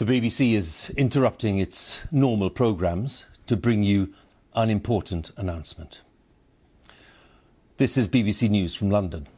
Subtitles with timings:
[0.00, 4.14] The BBC is interrupting its normal programmes to bring you
[4.54, 6.00] an important announcement.
[7.76, 9.28] This is BBC News from London.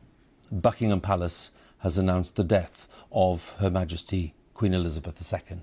[0.53, 5.62] Buckingham Palace has announced the death of Her Majesty Queen Elizabeth II.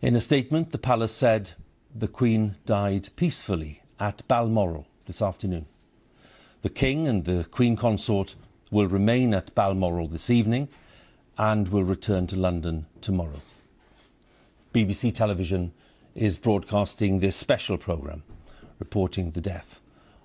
[0.00, 1.54] In a statement, the palace said
[1.92, 5.66] the Queen died peacefully at Balmoral this afternoon.
[6.62, 8.36] The King and the Queen Consort
[8.70, 10.68] will remain at Balmoral this evening
[11.36, 13.42] and will return to London tomorrow.
[14.72, 15.72] BBC Television
[16.14, 18.22] is broadcasting this special programme
[18.78, 19.80] reporting the death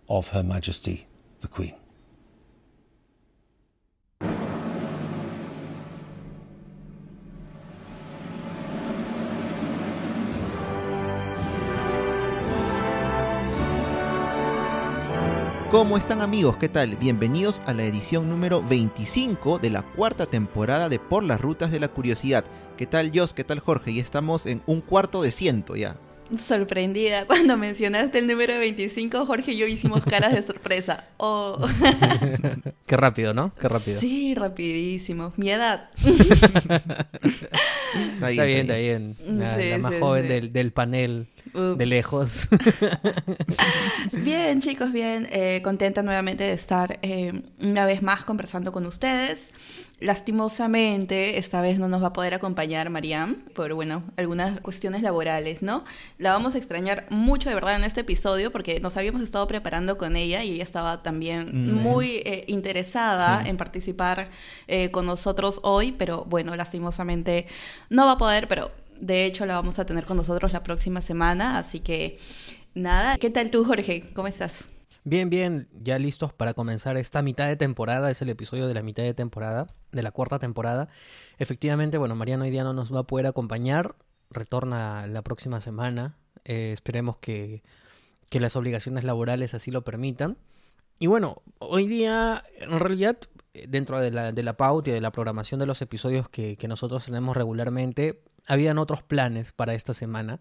[0.07, 1.07] of Her Majesty
[1.39, 1.73] the Queen.
[15.75, 16.55] ¿Cómo están amigos?
[16.55, 16.95] ¿Qué tal?
[16.95, 21.81] Bienvenidos a la edición número 25 de la cuarta temporada de Por las Rutas de
[21.81, 22.45] la Curiosidad.
[22.77, 23.33] ¿Qué tal Jos?
[23.33, 23.91] ¿Qué tal Jorge?
[23.91, 25.97] Y estamos en un cuarto de ciento ya.
[26.39, 27.25] Sorprendida.
[27.27, 31.05] Cuando mencionaste el número 25, Jorge y yo hicimos caras de sorpresa.
[31.17, 31.59] Oh.
[32.87, 33.53] Qué rápido, ¿no?
[33.59, 33.99] Qué rápido.
[33.99, 35.33] Sí, rapidísimo.
[35.37, 35.89] Mi edad.
[38.13, 39.15] está bien, está bien.
[39.25, 40.29] La, Sí, la más sí, joven sí.
[40.29, 41.77] Del, del panel Ups.
[41.77, 42.47] de lejos.
[44.11, 45.27] Bien, chicos, bien.
[45.31, 49.47] Eh, contenta nuevamente de estar eh, una vez más conversando con ustedes.
[50.01, 55.61] Lastimosamente, esta vez no nos va a poder acompañar Mariam por, bueno, algunas cuestiones laborales,
[55.61, 55.85] ¿no?
[56.17, 59.97] La vamos a extrañar mucho, de verdad, en este episodio porque nos habíamos estado preparando
[59.97, 61.75] con ella y ella estaba también Sí.
[61.75, 63.49] muy eh, interesada Sí.
[63.49, 64.29] en participar
[64.67, 67.45] eh, con nosotros hoy, pero bueno, lastimosamente
[67.89, 71.01] no va a poder, pero de hecho la vamos a tener con nosotros la próxima
[71.01, 72.17] semana, así que
[72.73, 73.17] nada.
[73.17, 74.03] ¿Qué tal tú, Jorge?
[74.13, 74.65] ¿Cómo estás?
[75.07, 78.09] Bien, bien, ya listos para comenzar esta mitad de temporada.
[78.09, 80.89] Es el episodio de la mitad de temporada, de la cuarta temporada.
[81.37, 83.95] Efectivamente, bueno, Mariano hoy día no nos va a poder acompañar.
[84.31, 86.17] Retorna la próxima semana.
[86.43, 87.61] Eh, esperemos que,
[88.31, 90.39] que las obligaciones laborales así lo permitan.
[90.97, 93.17] Y bueno, hoy día, en realidad,
[93.53, 96.57] eh, dentro de la, de la pauta y de la programación de los episodios que,
[96.57, 100.39] que nosotros tenemos regularmente, habían otros planes para esta semana.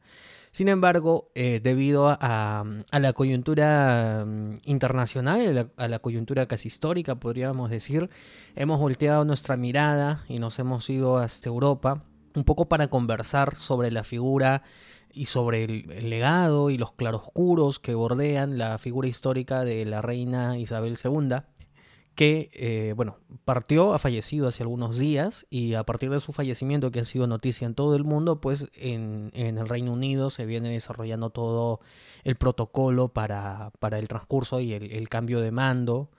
[0.50, 7.16] Sin embargo, eh, debido a, a la coyuntura mm, internacional, a la, coyuntura casi histórica,
[7.16, 8.09] podríamos decir,
[8.54, 12.04] hemos volteado nuestra mirada y nos hemos ido hasta Europa,
[12.37, 14.62] un poco para conversar sobre la figura
[15.12, 20.03] y sobre el, el legado y los claroscuros que bordean la figura histórica de la
[20.03, 21.37] reina Isabel II
[22.14, 26.91] que, eh, bueno, partió, ha fallecido hace algunos días y a partir de su fallecimiento,
[26.91, 30.47] que ha sido noticia en todo el mundo, pues en, en el Reino Unido se
[30.47, 31.80] viene desarrollando todo
[32.22, 36.10] el protocolo para, para el transcurso y el, el cambio de mando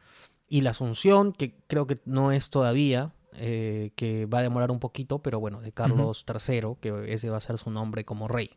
[0.47, 4.79] y la asunción, que creo que no es todavía, eh, que va a demorar un
[4.79, 8.51] poquito, pero bueno, de Carlos III, que ese va a ser su nombre como rey.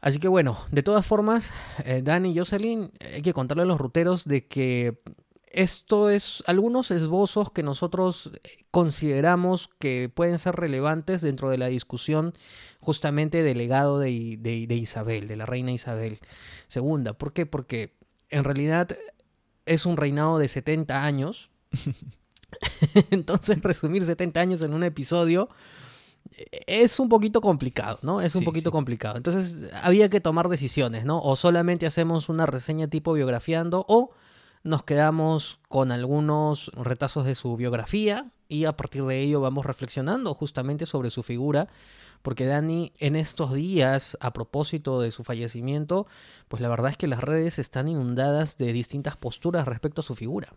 [0.00, 1.52] Así que bueno, de todas formas,
[1.84, 4.98] eh, Dani y Jocelyn, hay que contarle a los ruteros de que
[5.50, 8.30] esto es algunos esbozos que nosotros
[8.70, 12.34] consideramos que pueden ser relevantes dentro de la discusión
[12.80, 16.20] justamente del legado de, de- de Isabel, de la reina Isabel
[16.74, 17.12] II.
[17.18, 17.46] ¿Por qué?
[17.46, 17.96] Porque
[18.28, 18.96] en realidad
[19.66, 21.50] es un reinado de 70 años.
[23.10, 25.48] Entonces resumir 70 años en un episodio
[26.66, 28.20] es un poquito complicado, ¿no?
[28.20, 28.72] Es un Sí, poquito sí.
[28.72, 29.16] complicado.
[29.16, 31.20] Entonces había que tomar decisiones, ¿no?
[31.20, 34.10] O solamente hacemos una reseña tipo biografiando o
[34.62, 40.34] nos quedamos con algunos retazos de su biografía y a partir de ello vamos reflexionando
[40.34, 41.68] justamente sobre su figura,
[42.22, 46.06] porque Dani en estos días, a propósito de su fallecimiento,
[46.48, 50.14] pues la verdad es que las redes están inundadas de distintas posturas respecto a su
[50.14, 50.52] figura.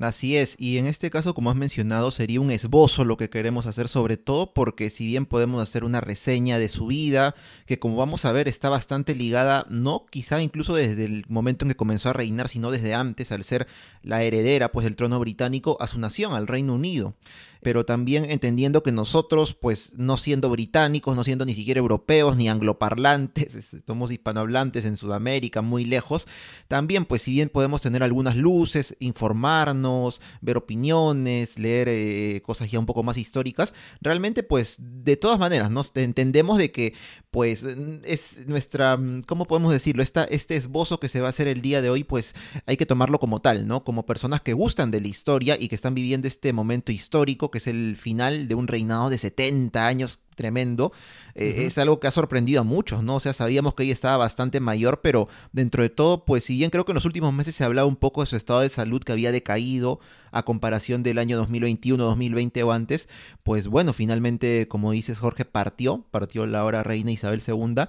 [0.00, 3.66] Así es, y en este caso, como has mencionado, sería un esbozo lo que queremos
[3.66, 7.34] hacer, sobre todo porque si bien podemos hacer una reseña de su vida,
[7.66, 11.70] que como vamos a ver está bastante ligada, no quizá incluso desde el momento en
[11.70, 13.66] que comenzó a reinar, sino desde antes, al ser
[14.04, 17.14] la heredera pues del trono británico a su nación, al Reino Unido.
[17.62, 22.48] Pero también entendiendo que nosotros, pues no siendo británicos, no siendo ni siquiera europeos, ni
[22.48, 26.26] angloparlantes, es- somos hispanohablantes en Sudamérica, muy lejos,
[26.68, 32.78] también, pues si bien podemos tener algunas luces, informarnos, ver opiniones, leer eh, cosas ya
[32.78, 35.82] un poco más históricas, realmente, pues de todas maneras, ¿no?
[35.94, 36.94] entendemos de que,
[37.30, 37.64] pues,
[38.04, 40.02] es nuestra, ¿cómo podemos decirlo?
[40.02, 42.34] Esta, este esbozo que se va a hacer el día de hoy, pues
[42.66, 43.84] hay que tomarlo como tal, ¿no?
[43.84, 47.58] Como personas que gustan de la historia y que están viviendo este momento histórico, que
[47.58, 50.92] es el final de un reinado de 70 años tremendo,
[51.34, 53.16] eh, es algo que ha sorprendido a muchos, ¿no?
[53.16, 56.70] O sea, sabíamos que ella estaba bastante mayor, pero dentro de todo, pues si bien
[56.70, 58.68] creo que en los últimos meses se ha hablado un poco de su estado de
[58.68, 59.98] salud que había decaído
[60.30, 63.08] a comparación del año 2021, 2020 o antes,
[63.42, 67.84] pues bueno, finalmente, como dices Jorge, partió, partió la hora reina Isabel II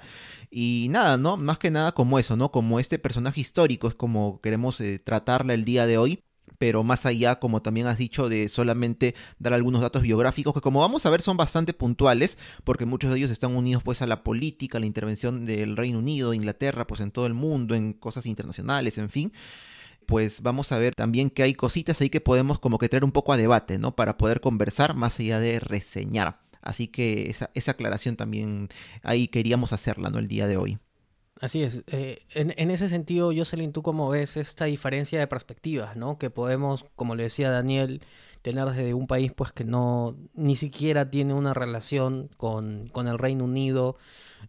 [0.50, 1.38] y nada, ¿no?
[1.38, 2.52] Más que nada como eso, ¿no?
[2.52, 6.24] Como este personaje histórico es como queremos eh, tratarla el día de hoy
[6.60, 10.82] pero más allá, como también has dicho, de solamente dar algunos datos biográficos que como
[10.82, 14.24] vamos a ver son bastante puntuales, porque muchos de ellos están unidos pues a la
[14.24, 18.28] política, a la intervención del Reino Unido, Inglaterra, pues en todo el mundo, en cosas
[18.28, 19.34] internacionales, en fin
[20.06, 23.12] pues vamos a ver también que hay cositas ahí que podemos como que traer un
[23.12, 23.96] poco a debate, ¿no?
[23.96, 26.40] Para poder conversar más allá de reseñar.
[26.64, 28.70] Así que esa, esa aclaración también
[29.04, 30.18] ahí queríamos hacerla, ¿no?
[30.18, 30.80] El día de hoy.
[31.40, 31.84] Así es.
[31.88, 36.18] Eh, en, ese sentido, Jocelyn, ¿tú cómo ves esta diferencia de perspectivas, ¿no?
[36.18, 38.02] Que podemos, como le decía Daniel,
[38.42, 43.18] tener desde un país pues que no ni siquiera tiene una relación con, con el
[43.18, 43.96] Reino Unido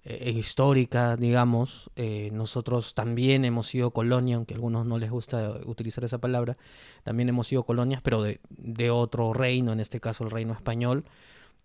[0.04, 1.90] eh, histórica, digamos.
[1.94, 6.56] Eh, nosotros también hemos sido colonia, aunque a algunos no les gusta utilizar esa palabra,
[7.04, 11.04] también hemos sido colonias, pero de, de otro reino, en este caso el reino español.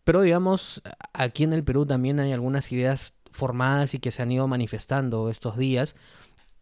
[0.04, 0.84] Pero digamos,
[1.14, 5.30] aquí en el Perú también hay algunas ideas formadas y que se han ido manifestando
[5.30, 5.96] estos días,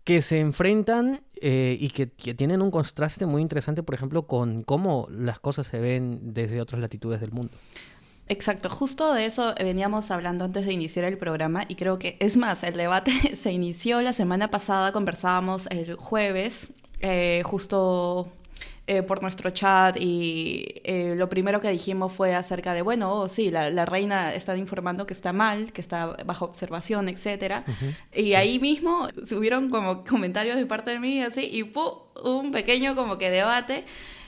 [0.03, 5.07] que se enfrentan eh, y que, tienen un contraste muy interesante, por ejemplo, con cómo
[5.09, 7.53] las cosas se ven desde otras latitudes del mundo.
[8.27, 12.37] Exacto, justo de eso veníamos hablando antes de iniciar el programa y creo que es
[12.37, 18.31] más, el debate se inició la semana pasada, conversábamos el jueves, eh, justo
[18.85, 23.30] eh, por nuestro chat y eh, lo primero que dijimos fue acerca de, bueno, oh,
[23.30, 27.63] sí, la, reina está informando que está mal, que está bajo observación, etcétera.
[28.13, 31.71] Y ahí mismo subieron como comentarios de parte de mí, así, y
[32.24, 33.85] un pequeño como que debate.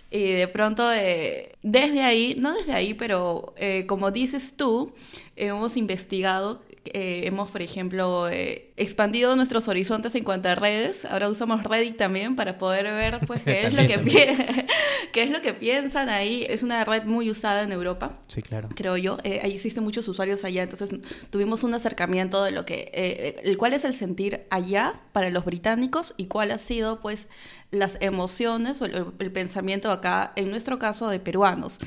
[0.09, 3.53] Y de pronto, eh, desde ahí, no desde ahí, pero
[3.87, 4.93] como dices tú,
[5.35, 6.61] hemos investigado
[6.93, 11.05] eh, hemos, por ejemplo, eh, expandido nuestros horizontes en cuanto a redes.
[11.05, 14.65] Ahora usamos Reddit también para poder ver pues, qué, es lo que
[15.13, 16.45] qué es lo que piensan ahí.
[16.49, 18.19] Es una red muy usada en Europa.
[18.27, 18.69] Sí, claro.
[18.75, 19.17] Creo yo.
[19.23, 20.63] Eh, ahí existen muchos usuarios allá.
[20.63, 20.89] Entonces
[21.29, 23.41] tuvimos un acercamiento de lo que...
[23.43, 27.27] el cuál es el sentir allá para los británicos y cuál ha sido pues
[27.75, 31.77] las emociones o el, pensamiento acá, en nuestro caso, de peruanos.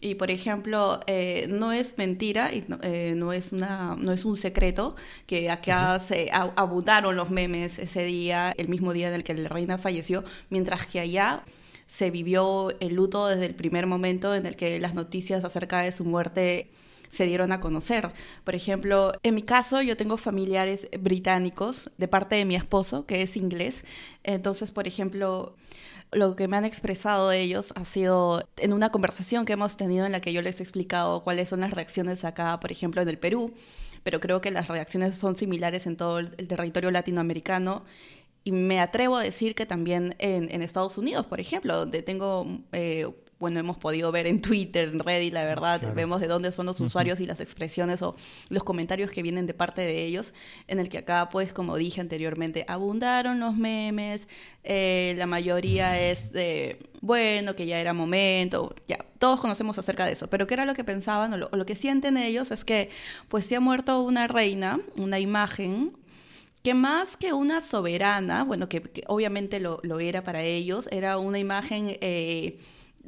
[0.00, 4.24] Y, por ejemplo, eh, no es mentira y no, eh, no, es una, no es
[4.24, 4.94] un secreto
[5.26, 9.48] que acá se abundaron los memes ese día, el mismo día en el que la
[9.48, 11.44] reina falleció, mientras que allá
[11.86, 15.92] se vivió el luto desde el primer momento en el que las noticias acerca de
[15.92, 16.70] su muerte
[17.10, 18.10] se dieron a conocer.
[18.44, 23.22] Por ejemplo, en mi caso yo tengo familiares británicos de parte de mi esposo, que
[23.22, 23.84] es inglés.
[24.22, 25.54] Entonces, por ejemplo,
[26.12, 30.12] lo que me han expresado ellos ha sido en una conversación que hemos tenido en
[30.12, 33.18] la que yo les he explicado cuáles son las reacciones acá, por ejemplo, en el
[33.18, 33.54] Perú,
[34.08, 37.84] pero creo que las reacciones son similares en todo el, territorio latinoamericano.
[38.42, 43.06] Y me atrevo a decir que también en, Estados Unidos, por ejemplo, donde tengo eh,
[43.38, 46.80] bueno, hemos podido ver en Twitter, en Reddit, la verdad, vemos de dónde son los
[46.80, 48.16] usuarios y las expresiones o
[48.48, 50.34] los comentarios que vienen de parte de ellos,
[50.66, 54.26] en el que acá, pues, como dije anteriormente, abundaron los memes,
[54.64, 60.12] eh, la mayoría es de, bueno, que ya era momento, ya, todos conocemos acerca de
[60.12, 62.50] eso, pero ¿qué era lo que pensaban o lo, que sienten ellos?
[62.50, 62.90] Es que,
[63.28, 65.96] pues, se ha muerto una reina, una imagen,
[66.64, 71.38] que más que una soberana, bueno, que, obviamente lo, lo, era para ellos, era una
[71.38, 71.96] imagen...
[72.00, 72.58] Eh,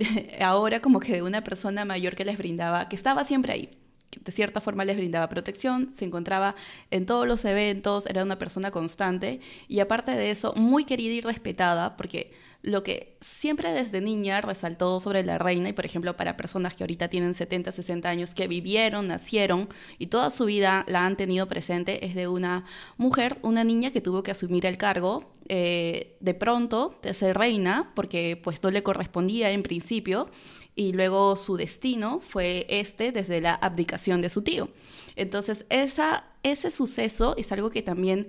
[0.41, 3.69] ahora como que de una persona mayor que les brindaba, que estaba siempre ahí,
[4.11, 6.55] que de cierta forma les brindaba protección, se encontraba
[6.91, 11.21] en todos los eventos, era una persona constante y aparte de eso, muy querida y
[11.21, 16.37] respetada, porque lo que siempre desde niña resaltó sobre la reina, y por ejemplo para
[16.37, 21.07] personas que ahorita tienen 70, 60 años, que vivieron, nacieron y toda su vida la
[21.07, 22.65] han tenido presente, es de una
[22.97, 27.93] mujer, una niña que tuvo que asumir el cargo eh, de pronto de ser reina,
[27.95, 30.29] porque pues no le correspondía en principio,
[30.77, 34.69] y luego su destino fue este desde la abdicación de su tío.
[35.17, 38.29] Entonces esa, ese suceso es algo que también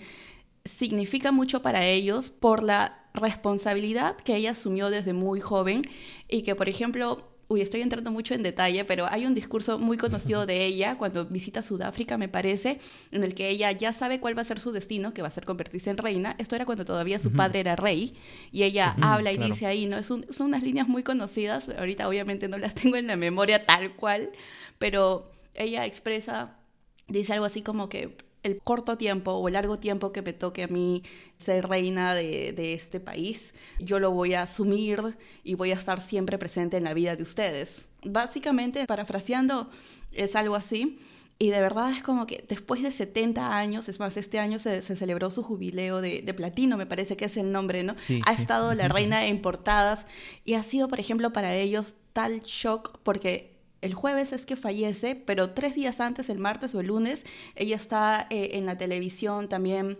[0.65, 5.81] significa mucho para ellos por la responsabilidad que ella asumió desde muy joven
[6.29, 9.97] y que, por ejemplo, uy, estoy entrando mucho en detalle, pero hay un discurso muy
[9.97, 12.79] conocido de ella cuando visita Sudáfrica, me parece,
[13.11, 15.31] en el que ella ya sabe cuál va a ser su destino, que va a
[15.31, 16.35] ser convertirse en reina.
[16.37, 18.15] Esto era cuando todavía su padre era rey,
[18.53, 19.97] y ella habla y dice ahí, ¿no?
[19.97, 23.97] Es son unas líneas muy conocidas, ahorita obviamente no las tengo en la memoria tal
[23.97, 24.29] cual,
[24.77, 26.57] pero ella expresa,
[27.09, 30.63] dice algo así como que el corto tiempo o el largo tiempo que me toque
[30.63, 31.03] a mí
[31.37, 36.37] ser reina de, este país, yo lo voy a asumir y voy a estar siempre
[36.37, 37.87] presente en la vida de ustedes.
[38.03, 39.69] Básicamente, parafraseando,
[40.11, 40.99] es algo así.
[41.37, 44.83] Y de verdad es como que después de 70 años, es más, este año se,
[44.83, 47.95] celebró su jubileo de, platino, me parece que es el nombre, ¿no?
[48.25, 50.05] ha estado la reina en portadas
[50.45, 53.50] y ha sido, por ejemplo, para ellos tal shock porque
[53.81, 57.75] el jueves es que fallece, pero tres días antes, el martes o el lunes, ella
[57.75, 59.97] está eh, en la televisión también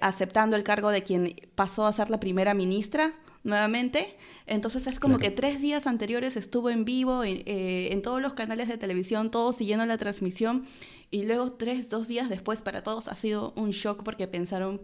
[0.00, 4.16] aceptando el cargo de quien pasó a ser la primera ministra nuevamente.
[4.46, 8.68] Entonces es como que tres días anteriores estuvo en vivo eh, en, todos los canales
[8.68, 10.66] de televisión, todos siguiendo la transmisión.
[11.10, 14.80] Y luego tres, dos días después para todos ha sido un shock porque pensaron,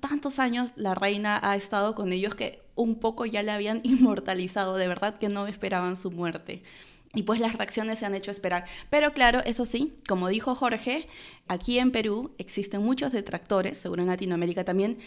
[0.00, 4.76] tantos años la reina ha estado con ellos que un poco ya la habían inmortalizado,
[4.76, 6.62] de verdad que no esperaban su muerte.
[7.14, 8.66] Y pues las reacciones se han hecho esperar.
[8.90, 11.08] Pero claro, eso sí, como dijo Jorge,
[11.46, 14.98] aquí en Perú existen muchos detractores, seguro en Latinoamérica también,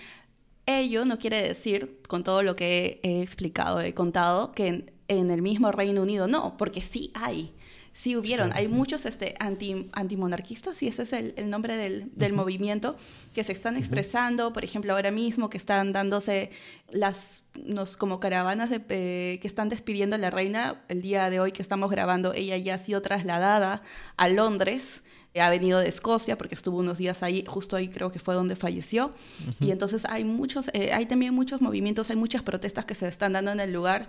[0.66, 5.42] Ello no quiere decir, con todo lo que he explicado, he contado, que en, el
[5.42, 7.52] mismo Reino Unido no, porque sí hay,
[7.94, 8.52] sí hubieron.
[8.54, 12.96] Hay muchos este, anti, antimonarquistas, y ese es el, nombre del, movimiento,
[13.34, 16.52] que se están expresando, por ejemplo, ahora mismo que están dándose
[16.90, 20.82] las nos, como caravanas de, eh, que están despidiendo a la reina.
[20.88, 23.82] El día de hoy que estamos grabando, ella ya ha sido trasladada
[24.18, 25.04] a Londres
[25.40, 28.58] ha venido de Escocia porque estuvo unos días ahí, justo ahí creo que fue donde
[28.58, 29.14] falleció.
[29.62, 33.34] Y entonces hay muchos, eh, hay también muchos movimientos, hay muchas protestas que se están
[33.34, 34.08] dando en el lugar.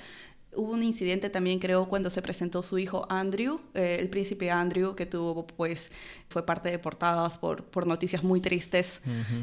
[0.55, 4.95] Hubo un incidente también, creo, cuando se presentó su hijo Andrew, eh, el príncipe Andrew,
[4.95, 5.91] que tuvo, pues,
[6.29, 9.01] fue parte de portadas por, por noticias muy tristes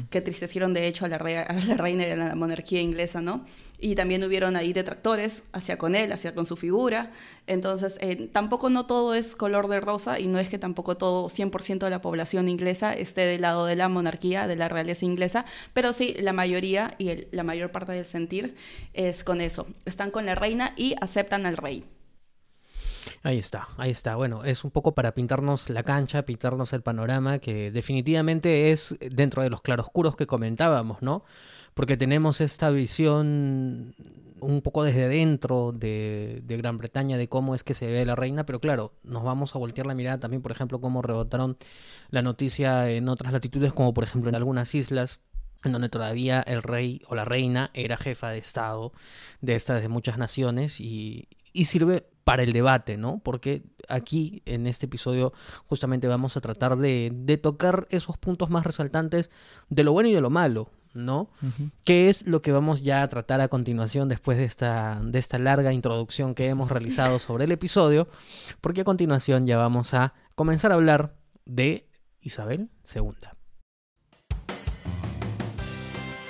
[0.08, 3.44] que entristecieron, de hecho, a la, a la reina de la monarquía inglesa, ¿no?
[3.80, 7.10] y también hubieron ahí detractores hacia con él, hacia con su figura.
[7.46, 11.28] Entonces, eh, tampoco no todo es color de rosa y no es que tampoco todo
[11.28, 15.46] 100% de la población inglesa esté del lado de la monarquía, de la realeza inglesa,
[15.72, 18.54] pero sí la mayoría y la mayor parte del sentir
[18.92, 19.66] es con eso.
[19.86, 21.84] Están con la reina y aceptan al rey.
[23.22, 24.16] Ahí está, ahí está.
[24.16, 29.42] Bueno, es un poco para pintarnos la cancha, pintarnos el panorama, que definitivamente es dentro
[29.42, 31.24] de los claroscuros que comentábamos, ¿no?
[31.74, 33.94] porque tenemos esta visión
[34.40, 38.46] un poco desde dentro de, Gran Bretaña de cómo es que se ve la reina,
[38.46, 41.58] pero claro, nos vamos a voltear la mirada también, por ejemplo, cómo rebotaron
[42.08, 45.20] la noticia en otras latitudes, como por ejemplo en algunas islas
[45.64, 48.92] en donde todavía el rey o la reina era jefa de Estado
[49.40, 53.20] de estas de muchas naciones y, y sirve para el debate, ¿no?
[53.24, 55.32] Porque aquí en este episodio
[55.66, 59.30] justamente vamos a tratar de, de tocar esos puntos más resaltantes
[59.68, 61.30] de lo bueno y de lo malo, ¿no?
[61.84, 65.38] ¿Qué es lo que vamos ya a tratar a continuación después de esta, de esta
[65.38, 68.08] larga introducción que hemos realizado sobre el episodio?
[68.60, 71.88] Porque a continuación ya vamos a comenzar a hablar de
[72.20, 73.39] Isabel II.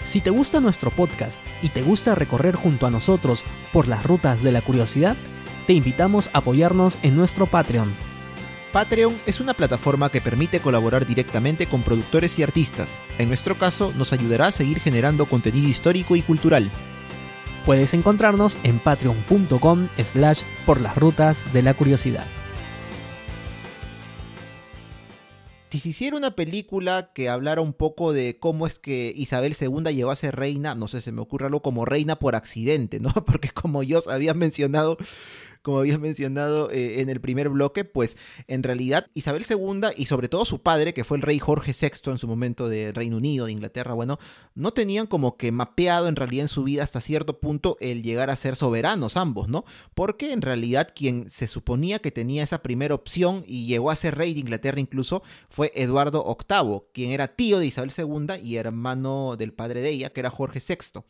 [0.02, 4.42] Si te gusta nuestro podcast y te gusta recorrer junto a nosotros por las rutas
[4.42, 5.16] de la curiosidad,
[5.66, 7.94] te invitamos a apoyarnos en nuestro Patreon
[8.72, 13.02] Patreon es una plataforma que permite colaborar directamente con productores y artistas.
[13.18, 16.70] En nuestro caso, nos ayudará a seguir generando contenido histórico y cultural.
[17.66, 22.26] Puedes encontrarnos en patreon.com slash por las rutas de la curiosidad.
[25.70, 29.94] Si se hiciera una película que hablara un poco de cómo es que Isabel II
[29.94, 33.10] llegó a ser reina, no sé, se me ocurre algo como reina por accidente, ¿no?
[33.26, 34.98] Porque como yo había mencionado,
[35.62, 40.28] como habías mencionado eh, en el primer bloque, pues en realidad Isabel II y sobre
[40.28, 43.46] todo su padre, que fue el rey Jorge VI en su momento de Reino Unido,
[43.46, 44.18] de Inglaterra, bueno,
[44.54, 48.30] no tenían como que mapeado en realidad en su vida hasta cierto punto el llegar
[48.30, 49.64] a ser soberanos ambos, ¿no?
[49.94, 54.16] Porque en realidad quien se suponía que tenía esa primera opción y llegó a ser
[54.16, 59.36] rey de Inglaterra incluso fue Eduardo VIII, quien era tío de Isabel II y hermano
[59.36, 61.02] del padre de ella, que era Jorge VI.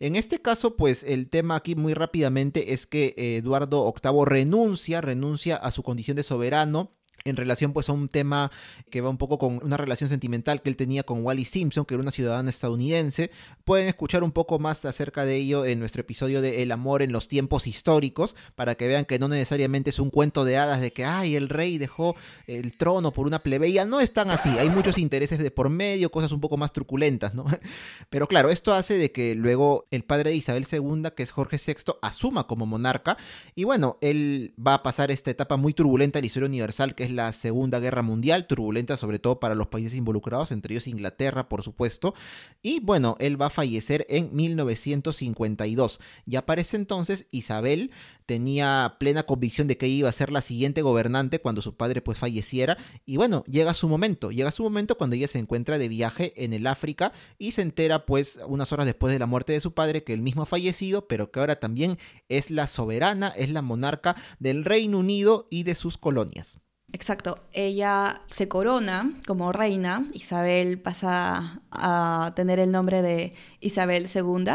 [0.00, 5.56] En este caso, pues el tema aquí muy rápidamente es que Eduardo VIII renuncia, renuncia
[5.56, 8.50] a su condición de soberano en relación pues a un tema
[8.90, 11.94] que va un poco con una relación sentimental que él tenía con Wally Simpson, que
[11.94, 13.30] era una ciudadana estadounidense.
[13.64, 17.12] Pueden escuchar un poco más acerca de ello en nuestro episodio de El amor en
[17.12, 20.92] los tiempos históricos, para que vean que no necesariamente es un cuento de hadas de
[20.92, 23.84] que, ay, el rey dejó el trono por una plebeya.
[23.84, 27.34] No es tan así, hay muchos intereses de por medio, cosas un poco más truculentas,
[27.34, 27.44] ¿no?
[28.10, 31.58] Pero claro, esto hace de que luego el padre de Isabel II, que es Jorge
[31.64, 33.16] VI, asuma como monarca,
[33.54, 37.04] y bueno, él va a pasar esta etapa muy turbulenta en la historia universal, que
[37.04, 41.48] es la Segunda Guerra Mundial, turbulenta sobre todo para los países involucrados, entre ellos Inglaterra,
[41.48, 42.14] por supuesto.
[42.62, 46.00] Y bueno, él va a fallecer en 1952.
[46.26, 47.90] Ya para entonces, Isabel
[48.26, 52.18] tenía plena convicción de que iba a ser la siguiente gobernante cuando su padre pues
[52.18, 56.32] falleciera y bueno, llega su momento, llega su momento cuando ella se encuentra de viaje
[56.36, 59.74] en el África y se entera pues unas horas después de la muerte de su
[59.74, 61.98] padre que él mismo ha fallecido, pero que ahora también
[62.28, 66.58] es la soberana, es la monarca del Reino Unido y de sus colonias.
[66.92, 74.54] Exacto, ella se corona como reina, Isabel pasa a tener el nombre de Isabel II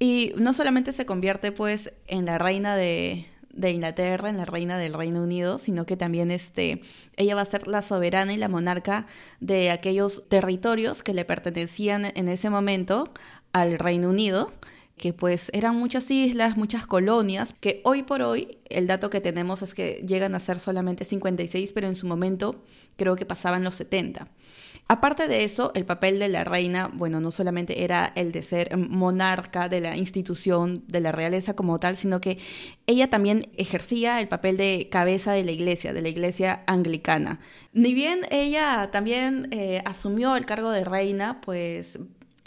[0.00, 3.26] y no solamente se convierte pues en la reina de,
[3.56, 6.80] Inglaterra, en la reina del Reino Unido, sino que también este,
[7.16, 9.06] ella va a ser la soberana y la monarca
[9.38, 13.12] de aquellos territorios que le pertenecían en ese momento
[13.52, 14.52] al Reino Unido
[15.02, 19.60] que pues eran muchas islas, muchas colonias, que hoy por hoy el dato que tenemos
[19.62, 22.62] es que llegan a ser solamente 56, pero en su momento
[22.96, 24.28] creo que pasaban los 70.
[24.86, 28.76] Aparte de eso, el papel de la reina, bueno, no solamente era el de ser
[28.76, 32.38] monarca de la institución de la realeza como tal, sino que
[32.86, 37.40] ella también ejercía el papel de cabeza de la iglesia, de la iglesia anglicana.
[37.72, 41.98] Ni bien ella también eh, asumió el cargo de reina, pues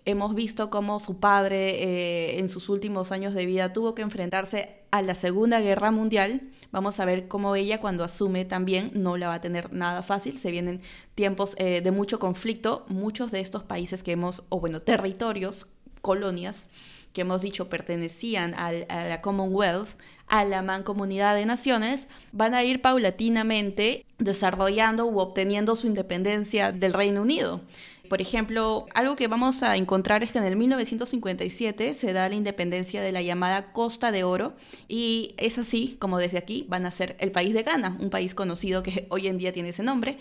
[0.07, 4.75] Hemos visto cómo su padre eh, en sus últimos años de vida tuvo que enfrentarse
[4.91, 6.41] a la Segunda Guerra Mundial.
[6.71, 10.37] Vamos a ver cómo ella cuando asume también no la va a tener nada fácil.
[10.37, 10.81] Se vienen
[11.15, 12.85] tiempos eh, de mucho conflicto.
[12.87, 15.65] Muchos de estos países que hemos, o bueno, territorios,
[16.01, 16.69] colonias,
[17.11, 19.87] que hemos dicho pertenecían a la Commonwealth,
[20.27, 26.93] a la Mancomunidad de Naciones, van a ir paulatinamente desarrollando u obteniendo su independencia del
[26.93, 27.61] Reino Unido.
[28.09, 32.35] Por ejemplo, algo que vamos a encontrar es que en el 1957 se da la
[32.35, 34.53] independencia de la llamada Costa de Oro
[34.87, 38.35] y es así como desde aquí van a ser el país de Ghana, un país
[38.35, 40.17] conocido que hoy en día tiene ese nombre.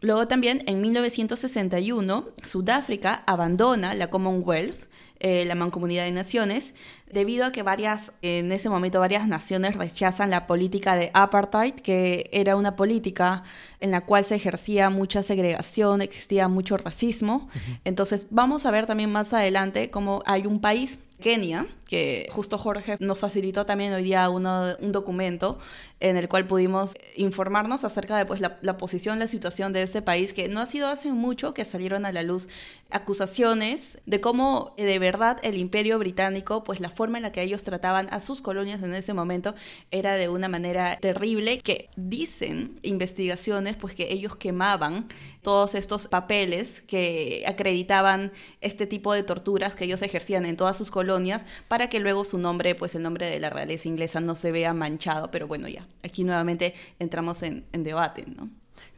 [0.00, 4.86] Luego también en 1961 Sudáfrica abandona la Commonwealth
[5.20, 6.74] eh, la Mancomunidad de Naciones,
[7.10, 12.28] debido a que varias, en ese momento varias naciones rechazan la política de apartheid, que
[12.32, 13.42] era una política
[13.80, 17.48] en la cual se ejercía mucha segregación, existía mucho racismo.
[17.84, 22.96] Entonces vamos a ver también más adelante cómo hay un país Kenia, que justo Jorge
[23.00, 25.58] nos facilitó también hoy día uno, un documento
[26.00, 30.32] en el cual pudimos informarnos acerca de pues, la, posición, la situación de este país,
[30.32, 32.48] que no ha sido hace mucho que salieron a la luz
[32.90, 37.62] acusaciones de cómo de verdad el imperio británico, pues la forma en la que ellos
[37.62, 39.54] trataban a sus colonias en ese momento
[39.90, 45.08] era de una manera terrible, que dicen investigaciones pues que ellos quemaban
[45.42, 50.90] todos estos papeles que acreditaban este tipo de torturas que ellos ejercían en todas sus
[50.90, 54.52] colonias para que luego su nombre, pues el nombre de la realeza inglesa no se
[54.52, 55.30] vea manchado.
[55.30, 58.48] Pero bueno, ya, aquí nuevamente entramos en, debate, ¿no?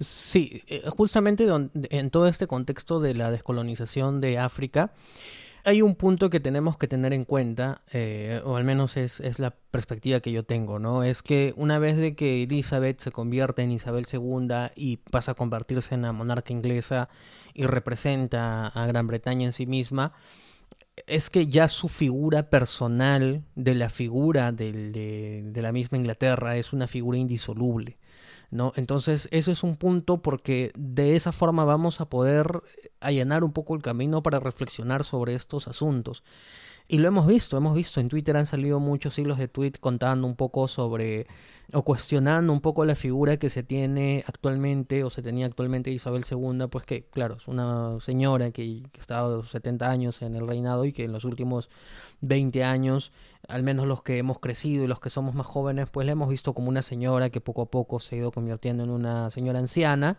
[0.01, 4.92] Sí, eh, justamente en todo este contexto de la descolonización de África,
[5.64, 9.51] hay un punto que tenemos que tener en cuenta, eh, o al menos es, la
[9.51, 11.03] perspectiva que yo tengo, ¿no?
[11.03, 15.35] Es que una vez de que Elizabeth se convierte en Isabel II y pasa a
[15.35, 17.09] convertirse en la monarca inglesa
[17.55, 20.14] y representa a Gran Bretaña en sí misma,
[21.07, 24.73] es que ya su figura personal de la figura de,
[25.45, 27.99] de la misma Inglaterra es una figura indisoluble.
[28.51, 28.73] ¿No?
[28.77, 32.63] Entonces, eso es un punto porque de esa forma vamos a poder
[33.01, 36.23] allanar un poco el camino para reflexionar sobre estos asuntos.
[36.91, 40.27] Y lo hemos visto, hemos visto en Twitter han salido muchos hilos de tweet contando
[40.27, 41.27] un poco sobre
[41.75, 46.25] o cuestionando un poco la figura que se tiene actualmente o se tenía actualmente Isabel
[46.29, 50.87] II, pues que claro, es una señora que, que estado 70 años en el reinado
[50.87, 51.69] y que en los últimos
[52.23, 53.13] 20 años,
[53.46, 56.29] al menos los que hemos crecido y los que somos más jóvenes, pues la hemos
[56.29, 59.59] visto como una señora que poco a poco se ha ido convirtiendo en una señora
[59.59, 60.18] anciana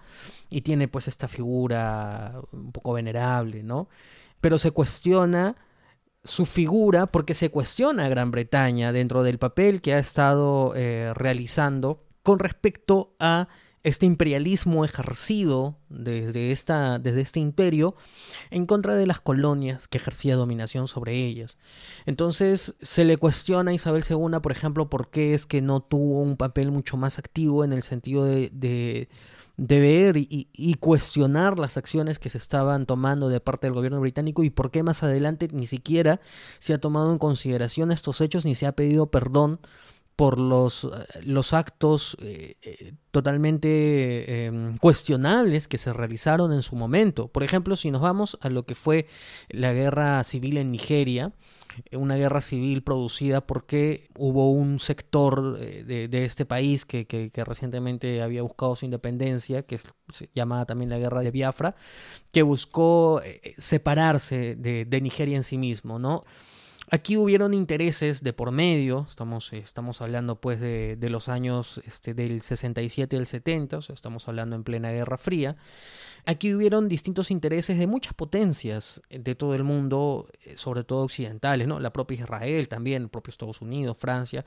[0.50, 3.90] y tiene pues esta figura un poco venerable, ¿no?
[4.42, 5.56] Pero se cuestiona
[6.24, 11.14] su figura porque se cuestiona a Gran Bretaña dentro del papel que ha estado eh,
[11.14, 13.48] realizando con respecto a
[13.84, 17.96] este imperialismo ejercido desde, esta, desde este imperio
[18.52, 21.58] en contra de las colonias que ejercía dominación sobre ellas.
[22.06, 26.22] Entonces se le cuestiona a Isabel II, por ejemplo, por qué es que no tuvo
[26.22, 29.08] un papel mucho más activo en el sentido de
[29.60, 34.44] de ver y, cuestionar las acciones que se estaban tomando de parte del gobierno británico
[34.44, 36.22] y por qué más adelante ni siquiera
[36.60, 39.60] se ha tomado en consideración estos hechos ni se ha pedido perdón
[40.20, 40.90] por los, eh,
[41.24, 47.30] los actos eh, eh, totalmente em, cuestionables que se realizaron en su momento.
[47.30, 49.08] Por ejemplo, si nos vamos a lo que fue
[49.48, 51.32] la guerra civil en Nigeria,
[51.94, 58.76] una guerra civil producida porque hubo un sector de, este país que, recientemente había buscado
[58.76, 61.76] su independencia, que se llamaba también la guerra de Biafra,
[62.34, 63.22] que buscó
[63.58, 66.26] separarse de, Nigeria en sí mismo, ¿no?
[66.92, 72.42] Aquí hubieron intereses de por medio, estamos, estamos hablando pues de, los años este, del
[72.42, 75.56] 67 y el 70, o sea, estamos hablando en plena Guerra Fría,
[76.26, 81.68] Aquí hubieron distintos intereses de muchas potencias de todo el mundo, eh, sobre todo occidentales,
[81.68, 81.80] ¿no?
[81.80, 84.46] La propia Israel también, el propio Estados Unidos, Francia.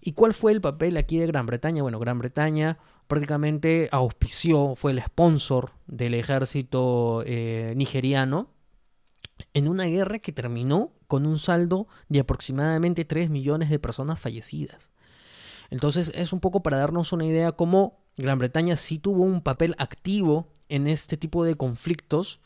[0.00, 1.82] ¿Y cuál fue el papel aquí de Gran Bretaña?
[1.82, 8.50] Bueno, Gran Bretaña prácticamente auspició, fue el sponsor del ejército eh, nigeriano
[9.54, 14.90] en una guerra que terminó con un saldo de aproximadamente 3 millones de personas fallecidas.
[15.70, 19.74] Entonces es un poco para darnos una idea cómo Gran Bretaña sí tuvo un papel
[19.78, 22.40] activo en este tipo de conflictos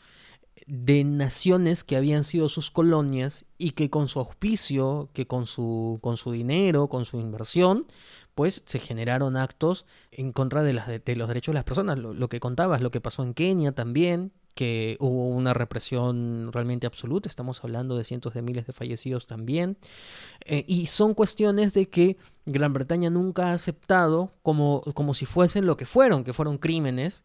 [0.67, 5.99] de naciones que habían sido sus colonias y que con su auspicio, que con su,
[6.01, 7.87] con su dinero, con su inversión,
[8.35, 10.87] pues se generaron actos en contra de, los
[11.27, 11.97] derechos de las personas.
[11.97, 16.87] Lo, lo, que contabas, lo que pasó en Kenia también, que hubo una represión realmente
[16.87, 19.77] absoluta, estamos hablando de cientos de miles de fallecidos también,
[20.45, 25.65] eh, y son cuestiones de que Gran Bretaña nunca ha aceptado como, como si fuesen
[25.65, 27.23] lo que fueron, que fueron crímenes,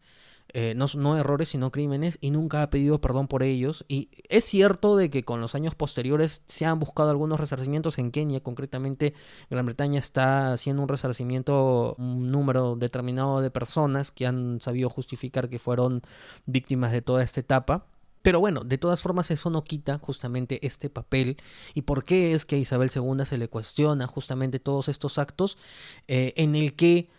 [0.59, 3.85] eh, no, no, errores, sino crímenes, y nunca ha pedido perdón por ellos.
[3.87, 8.09] Y es cierto de que con los años posteriores se han buscado algunos resarcimientos en
[8.09, 9.13] Kenia, concretamente
[9.51, 15.47] Gran Bretaña está haciendo un resarcimiento, un número determinado de personas que han sabido justificar
[15.47, 16.01] que fueron
[16.47, 17.85] víctimas de toda esta etapa.
[18.23, 21.37] Pero bueno, de todas formas eso no quita justamente este papel
[21.75, 25.59] y por qué es que a Isabel II se le cuestiona justamente todos estos actos
[26.07, 27.11] eh, en el que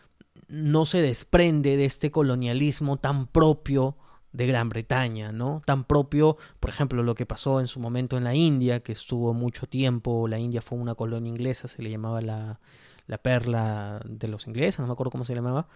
[0.49, 3.97] no se desprende de este colonialismo tan propio
[4.33, 5.63] de Gran Bretaña, ¿no?
[5.65, 9.35] Tan propio, por ejemplo, lo que pasó en su momento en la India, que estuvo
[9.35, 12.61] mucho tiempo, la India fue una colonia inglesa, se le llamaba la,
[13.07, 15.69] la perla de los ingleses, no me acuerdo cómo se llamaba,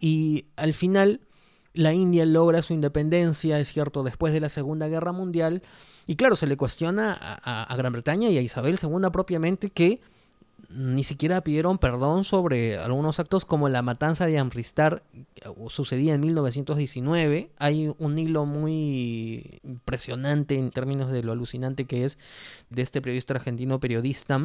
[0.00, 1.20] y al final
[1.72, 5.62] la India logra su independencia, es cierto, después de la Segunda Guerra Mundial,
[6.06, 10.00] y claro, se le cuestiona a, a Gran Bretaña y a Isabel II propiamente que
[10.68, 15.02] ni siquiera pidieron perdón sobre algunos actos como la matanza de Amristar,
[15.68, 17.50] sucedía en 1919.
[17.58, 22.18] Hay un hilo muy impresionante en términos de lo alucinante que es
[22.70, 24.40] de este periodista argentino periodista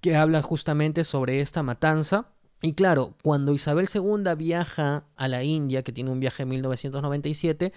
[0.00, 2.28] que habla justamente sobre esta matanza.
[2.60, 7.72] Y claro, cuando Isabel II viaja a la India, que tiene un viaje en 1997,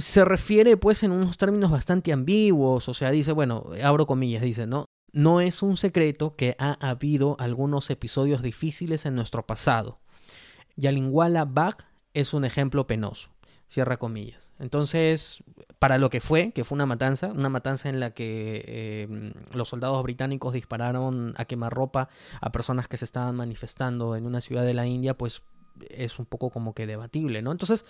[0.00, 4.66] se refiere pues en unos términos bastante ambiguos, o sea, dice, bueno, abro comillas, dice,
[4.66, 4.86] ¿no?
[5.12, 9.98] No es un secreto que ha habido algunos episodios difíciles en nuestro pasado.
[10.76, 13.30] Yalinguala Bag es un ejemplo penoso.
[13.68, 14.52] Cierra comillas.
[14.58, 15.42] Entonces,
[15.78, 19.68] para lo que fue, que fue una matanza, una matanza en la que eh, los
[19.68, 22.08] soldados británicos dispararon a quemarropa
[22.40, 25.42] a personas que se estaban manifestando en una ciudad de la India, pues
[25.88, 27.50] es un poco como que debatible, ¿no?
[27.50, 27.86] Entonces,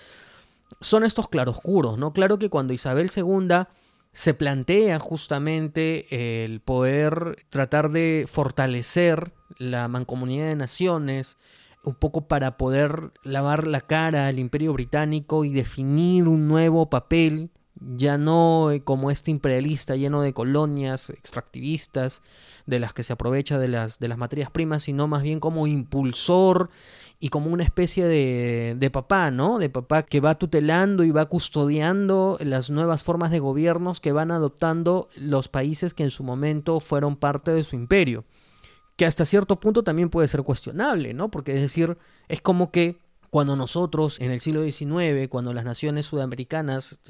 [0.80, 2.12] son estos claroscuros, ¿no?
[2.12, 3.66] Claro que cuando Isabel II
[4.12, 11.38] se plantea justamente el poder tratar de fortalecer la mancomunidad de naciones,
[11.84, 17.50] un poco para poder lavar la cara al imperio británico y definir un nuevo papel,
[17.94, 22.22] ya no como este imperialista lleno de colonias extractivistas
[22.66, 25.66] de las que se aprovecha de las, de las materias primas, sino más bien como
[25.66, 26.70] impulsor
[27.18, 29.58] y como una especie de, de papá, ¿no?
[29.58, 34.30] De papá que va tutelando y va custodiando las nuevas formas de gobiernos que van
[34.30, 38.24] adoptando los países que en su momento fueron parte de su imperio.
[38.96, 41.30] Que hasta cierto punto también puede ser cuestionable, ¿no?
[41.30, 41.96] Porque es decir,
[42.28, 42.98] es como que
[43.32, 47.00] cuando nosotros en el siglo XIX, cuando las naciones sudamericanas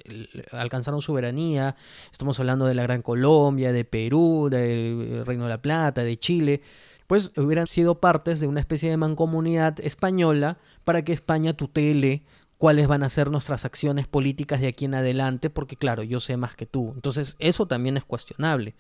[0.53, 1.75] alcanzaron soberanía,
[2.13, 6.63] estamos hablando de la Gran Colombia, de Perú, del Reino de la Plata, de Chile,
[7.09, 12.23] pues hubieran sido partes de una especie de mancomunidad española para que España tutele
[12.57, 16.37] cuáles van a ser nuestras acciones políticas de aquí en adelante, porque claro, yo sé
[16.37, 16.93] más que tú.
[16.95, 18.77] Entonces, eso también es cuestionable.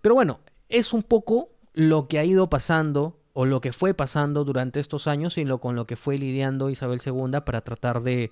[0.00, 4.44] Pero bueno, es un poco lo que ha ido pasando o lo que fue pasando
[4.44, 8.30] durante estos años y lo con lo que fue lidiando Isabel II para tratar de,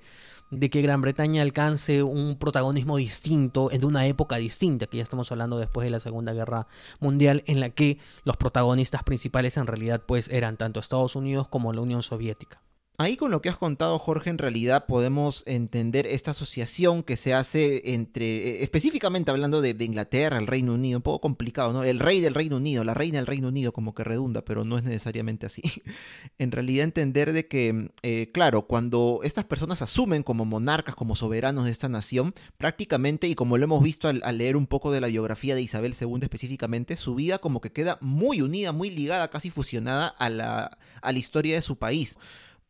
[0.50, 5.30] de que Gran Bretaña alcance un protagonismo distinto en una época distinta, que ya estamos
[5.32, 6.66] hablando después de la Segunda Guerra
[6.98, 11.72] Mundial, en la que los protagonistas principales en realidad pues eran tanto Estados Unidos como
[11.72, 12.60] la Unión Soviética.
[13.00, 17.32] Ahí con lo que has contado, Jorge, en realidad podemos entender esta asociación que se
[17.32, 21.82] hace entre, eh, específicamente hablando de, Inglaterra, el Reino Unido, un poco complicado, ¿no?
[21.82, 24.76] El rey del Reino Unido, la reina del Reino Unido, como que redunda, pero no
[24.76, 25.62] es necesariamente así.
[26.38, 31.64] en realidad entender de que, eh, claro, cuando estas personas asumen como monarcas, como soberanos
[31.64, 35.00] de esta nación, prácticamente, y como lo hemos visto al, al leer un poco de
[35.00, 39.28] la biografía de Isabel II específicamente, su vida como que queda muy unida, muy ligada,
[39.28, 42.18] casi fusionada a la, a la historia de su país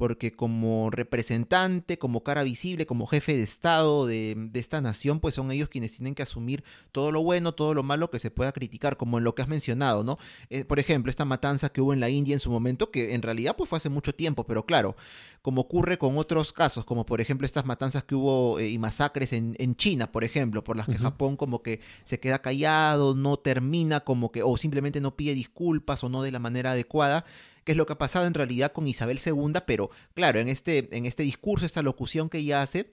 [0.00, 5.52] porque como representante, como cara visible, como jefe de Estado de, esta nación, pues son
[5.52, 8.96] ellos quienes tienen que asumir todo lo bueno, todo lo malo que se pueda criticar,
[8.96, 10.16] como en lo que has mencionado, ¿no?
[10.48, 13.20] Eh, por ejemplo, esta matanza que hubo en la India en su momento, que en
[13.20, 14.96] realidad pues fue hace mucho tiempo, pero claro,
[15.42, 19.34] como ocurre con otros casos, como por ejemplo estas matanzas que hubo eh, y masacres
[19.34, 24.00] en, China, por ejemplo, por las que Japón como que se queda callado, no termina
[24.00, 27.26] como que, o simplemente no pide disculpas o no de la manera adecuada,
[27.70, 31.06] es lo que ha pasado en realidad con Isabel II, pero claro, en este, en
[31.06, 32.92] este discurso, esta locución que ella hace,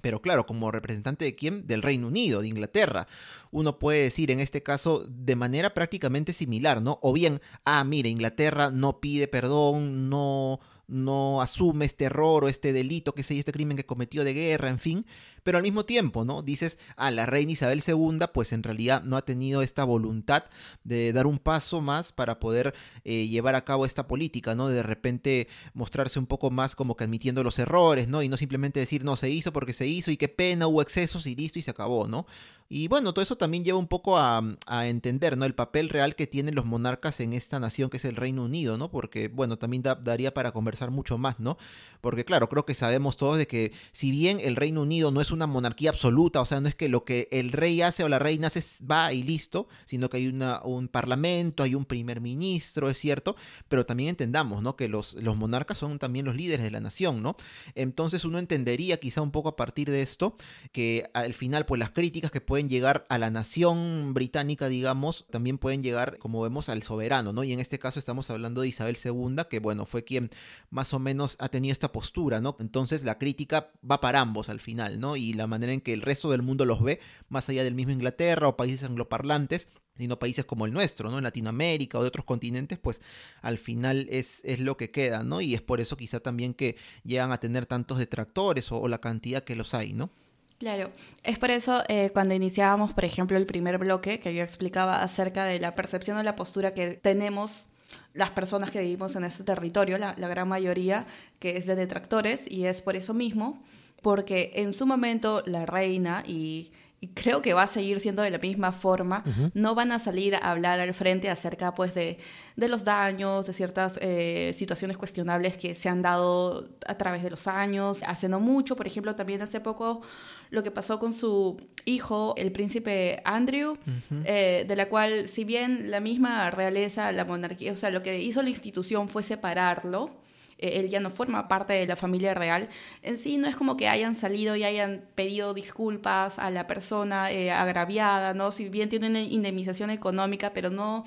[0.00, 1.66] pero claro, como representante de quién?
[1.66, 3.06] Del Reino Unido, de Inglaterra.
[3.50, 6.98] Uno puede decir en este caso de manera prácticamente similar, ¿no?
[7.02, 12.72] O bien, ah, mire, Inglaterra no pide perdón, no, no asume este error o este
[12.72, 15.06] delito, que sé este crimen que cometió de guerra, en fin,
[15.42, 16.42] pero al mismo tiempo, ¿no?
[16.42, 20.44] Dices, ah, la reina Isabel II, pues en realidad no ha tenido esta voluntad
[20.84, 22.74] de dar un paso más para poder
[23.04, 24.68] eh, llevar a cabo esta política, ¿no?
[24.68, 28.22] De repente mostrarse un poco más como que admitiendo los errores, ¿no?
[28.22, 31.26] Y no simplemente decir, no, se hizo porque se hizo y qué pena, hubo excesos
[31.26, 32.26] y listo y se acabó, ¿no?
[32.70, 35.46] Y bueno, todo eso también lleva un poco a, a, entender, ¿no?
[35.46, 38.76] El papel real que tienen los monarcas en esta nación que es el Reino Unido,
[38.76, 38.90] ¿no?
[38.90, 41.56] Porque, bueno, también daría para conversar mucho más, ¿no?
[42.02, 45.30] Porque, claro, creo que sabemos todos de que si bien el Reino Unido no es
[45.30, 48.18] una monarquía absoluta, o sea, no es que lo que el rey hace o la
[48.18, 52.90] reina hace va y listo, sino que hay una, un parlamento, hay un primer ministro,
[52.90, 53.34] es cierto,
[53.68, 54.76] pero también entendamos, ¿no?
[54.76, 57.36] Que los, los monarcas son también los líderes de la nación, ¿no?
[57.74, 60.36] Entonces uno entendería quizá un poco a partir de esto
[60.70, 65.26] que al final, pues las críticas que pueden pueden llegar a la nación británica, digamos,
[65.30, 67.44] también pueden llegar, como vemos, al soberano, ¿no?
[67.44, 70.30] Y en este caso estamos hablando de Isabel II, que bueno, fue quien
[70.68, 72.56] más o menos ha tenido esta postura, ¿no?
[72.58, 75.14] Entonces la crítica va para ambos al final, ¿no?
[75.14, 77.92] Y la manera en que el resto del mundo los ve, más allá del mismo
[77.92, 81.18] Inglaterra o países angloparlantes, sino países como el nuestro, ¿no?
[81.18, 83.00] En Latinoamérica o de otros continentes, pues
[83.40, 85.40] al final es, es lo que queda, ¿no?
[85.40, 89.00] Y es por eso quizá también que llegan a tener tantos detractores o, o la
[89.00, 90.10] cantidad que los hay, ¿no?
[90.58, 90.90] Claro,
[91.22, 95.44] es por eso eh, cuando iniciábamos, por ejemplo, el primer bloque que yo explicaba acerca
[95.44, 97.66] de la percepción o la postura que tenemos
[98.12, 101.06] las personas que vivimos en este territorio, la, gran mayoría
[101.38, 103.62] que es de detractores, y es por eso mismo,
[104.02, 108.30] porque en su momento la reina y y creo que va a seguir siendo de
[108.30, 109.22] la misma forma,
[109.54, 112.18] no van a salir a hablar al frente acerca pues de,
[112.56, 117.30] de los daños, de ciertas eh, situaciones cuestionables que se han dado a través de
[117.30, 120.02] los años, hace no mucho, por ejemplo, también hace poco
[120.50, 123.76] lo que pasó con su hijo, el príncipe Andrew,
[124.24, 128.20] eh, de la cual si bien la misma realeza, la monarquía, o sea, lo que
[128.20, 130.10] hizo la institución fue separarlo,
[130.58, 132.68] eh, él ya no forma parte de la familia real,
[133.02, 137.30] en sí no es como que hayan salido y hayan pedido disculpas a la persona
[137.30, 138.52] eh, agraviada, ¿no?
[138.52, 141.04] Si bien tienen indemnización económica, pero no,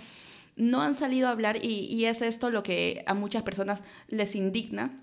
[0.56, 4.36] no han salido a hablar y, y es esto lo que a muchas personas les
[4.36, 5.02] indigna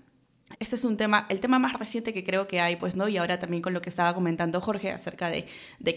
[0.57, 3.07] este es un tema, el tema más reciente que creo que hay, pues, ¿no?
[3.07, 5.45] Y ahora también con lo que estaba comentando Jorge acerca de,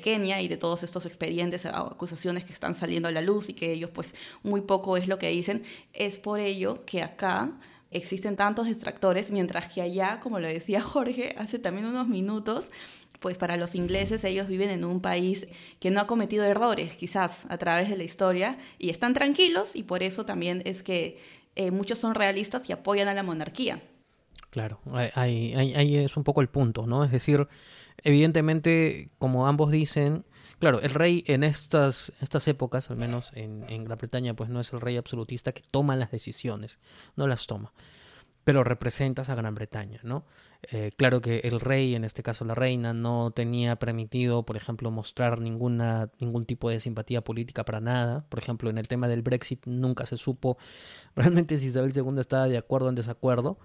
[0.03, 3.55] Kenia y de todos estos expedientes o acusaciones que están saliendo a la luz y
[3.55, 5.63] que ellos, pues, muy poco es lo que dicen.
[5.95, 7.53] Es por ello que acá
[7.91, 12.67] existen tantos distractores, mientras que allá, como lo decía Jorge hace también unos minutos,
[13.21, 15.47] pues para los ingleses ellos viven en un país
[15.79, 19.85] que no ha cometido errores quizás a través de la historia y están tranquilos y
[19.85, 21.19] por eso también es que
[21.55, 23.81] eh, muchos son realistas y apoyan a la monarquía.
[24.53, 24.81] Claro,
[25.15, 27.05] ahí, es un poco el punto, ¿no?
[27.05, 27.49] Es decir,
[28.05, 30.27] evidentemente, como ambos dicen,
[30.59, 34.73] Claro, el rey en estas, estas épocas, al menos en, Gran Bretaña, pues no es
[34.73, 36.79] el rey absolutista que toma las decisiones,
[37.17, 37.73] no las toma,
[38.45, 40.25] pero representas a Gran Bretaña, ¿no?
[40.71, 44.93] Eh, claro que el rey, en este caso la reina, no tenía permitido, por ejemplo,
[44.93, 48.25] mostrar ninguna, ningún tipo de simpatía política para nada.
[48.29, 50.59] Por ejemplo, en el tema del Brexit nunca se supo
[51.17, 53.59] realmente si Isabel II estaba de acuerdo o en desacuerdo.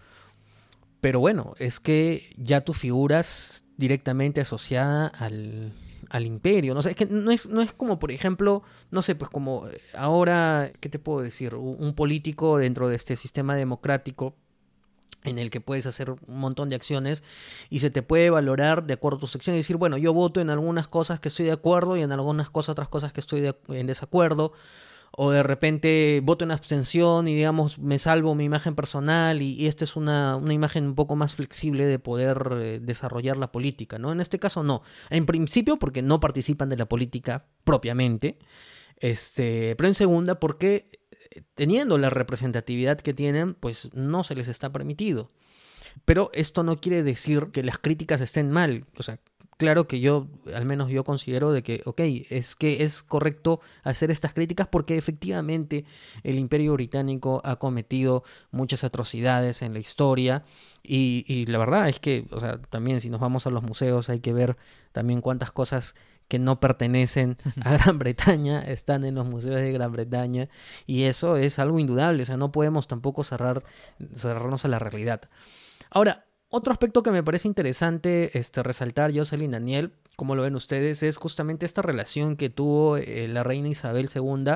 [1.01, 5.73] Pero bueno, es que ya tú figuras directamente asociada al,
[6.09, 6.73] al imperio.
[6.73, 9.67] No sé, es que no es, no es como, por ejemplo, no sé, pues como
[9.67, 11.55] eh, ahora, ¿qué te puedo decir?
[11.55, 14.35] Un político dentro de este sistema democrático
[15.23, 17.23] en el que puedes hacer un montón de acciones
[17.69, 20.39] y se te puede valorar de acuerdo a tus acciones y decir, bueno, yo voto
[20.39, 23.53] en algunas cosas que estoy de acuerdo y en algunas cosas, otras cosas que estoy
[23.67, 24.53] en desacuerdo
[25.19, 29.83] o de repente voto en abstención y digamos me salvo mi imagen personal y, esta
[29.83, 34.11] es una, una, imagen un poco más flexible de poder eh, desarrollar la política, ¿no?
[34.11, 34.83] En este caso no.
[35.09, 38.37] En principio porque no participan de la política propiamente,
[38.97, 40.91] este, pero en segunda porque
[41.31, 45.31] eh, teniendo la representatividad que tienen, pues no se les está permitido.
[46.05, 49.19] Pero esto no quiere decir que las críticas estén mal, o sea,
[49.57, 54.11] claro que yo, al menos yo considero de que, ok, es que es correcto hacer
[54.11, 55.85] estas críticas porque efectivamente
[56.23, 60.43] el imperio británico ha cometido muchas atrocidades en la historia
[60.83, 64.09] y, y la verdad es que, o sea, también si nos vamos a los museos
[64.09, 64.57] hay que ver
[64.91, 65.95] también cuántas cosas
[66.27, 70.49] que no pertenecen a Gran Bretaña están en los museos de Gran Bretaña
[70.85, 73.63] y eso es algo indudable, o sea, no podemos tampoco cerrar,
[74.13, 75.21] cerrarnos a la realidad.
[75.89, 81.03] Ahora, otro aspecto que me parece interesante este, resaltar, Jocelyn Daniel, como lo ven ustedes,
[81.03, 84.53] es justamente esta relación que tuvo eh, la reina Isabel II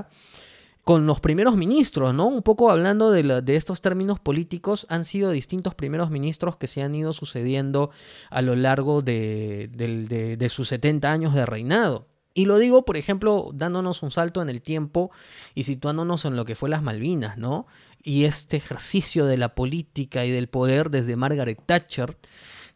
[0.83, 2.27] con los primeros ministros, ¿no?
[2.27, 6.95] Un poco hablando de, estos términos políticos, han sido distintos primeros ministros que se han
[6.95, 7.91] ido sucediendo
[8.31, 12.07] a lo largo de, de sus 70 años de reinado.
[12.33, 15.11] Y lo digo, por ejemplo, dándonos un salto en el tiempo
[15.53, 17.67] y situándonos en lo que fue las Malvinas, ¿no?
[18.03, 22.17] Y este ejercicio de la política y del poder desde Margaret Thatcher,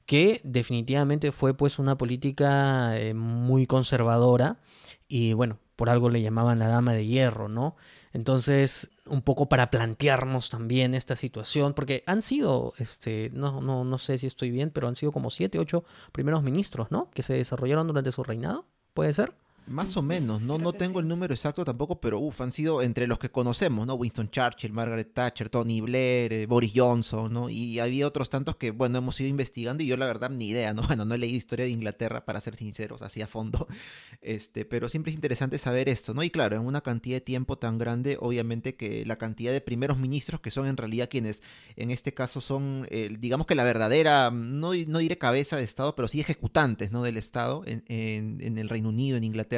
[0.05, 4.59] que definitivamente fue pues una política eh, muy conservadora
[5.07, 7.75] y bueno, por algo le llamaban la dama de hierro, ¿no?
[8.13, 13.97] Entonces, un poco para plantearnos también esta situación, porque han sido, este, no, no, no
[13.97, 17.09] sé si estoy bien, pero han sido como siete, ocho primeros ministros, ¿no?
[17.11, 19.33] Que se desarrollaron durante su reinado, ¿puede ser?
[19.67, 23.07] Más o menos, no, no tengo el número exacto tampoco, pero uff, han sido entre
[23.07, 23.95] los que conocemos, ¿no?
[23.95, 27.49] Winston Churchill, Margaret Thatcher, Tony Blair, eh, Boris Johnson, ¿no?
[27.49, 30.73] Y había otros tantos que, bueno, hemos ido investigando y yo la verdad ni idea,
[30.73, 30.83] ¿no?
[30.95, 33.67] Bueno, no he leído historia de Inglaterra, para ser sinceros, así a fondo,
[34.21, 36.21] este, pero siempre es interesante saber esto, ¿no?
[36.21, 39.97] Y claro, en una cantidad de tiempo tan grande, obviamente que la cantidad de primeros
[39.97, 41.41] ministros que son en realidad quienes,
[41.75, 45.95] en este caso son, eh, digamos que la verdadera, no, no diré cabeza de Estado,
[45.95, 47.01] pero sí ejecutantes, ¿no?
[47.01, 49.54] Del Estado en, en, en el Reino Unido, en Inglaterra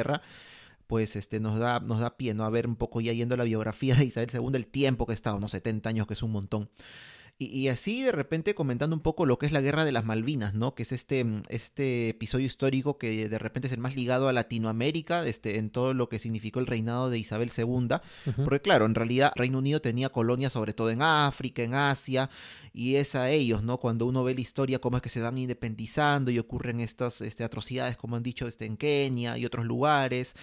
[0.86, 2.44] pues este, nos, da, nos da pie ¿no?
[2.44, 5.12] a ver un poco ya yendo a la biografía de Isabel II, el tiempo que
[5.12, 6.70] está, unos 70 años, que es un montón.
[7.40, 10.54] Y, así de repente comentando un poco lo que es la guerra de las Malvinas,
[10.54, 10.74] ¿no?
[10.74, 15.24] Que es este, este episodio histórico que de repente es el más ligado a Latinoamérica,
[15.24, 17.98] este, en todo lo que significó el reinado de Isabel II.
[18.42, 22.28] Porque claro, en realidad Reino Unido tenía colonias sobre todo en África, en Asia,
[22.72, 23.78] y es a ellos, ¿no?
[23.78, 27.44] Cuando uno ve la historia, cómo es que se van independizando y ocurren estas este,
[27.44, 30.34] atrocidades, como han dicho, este, en Kenia y otros lugares.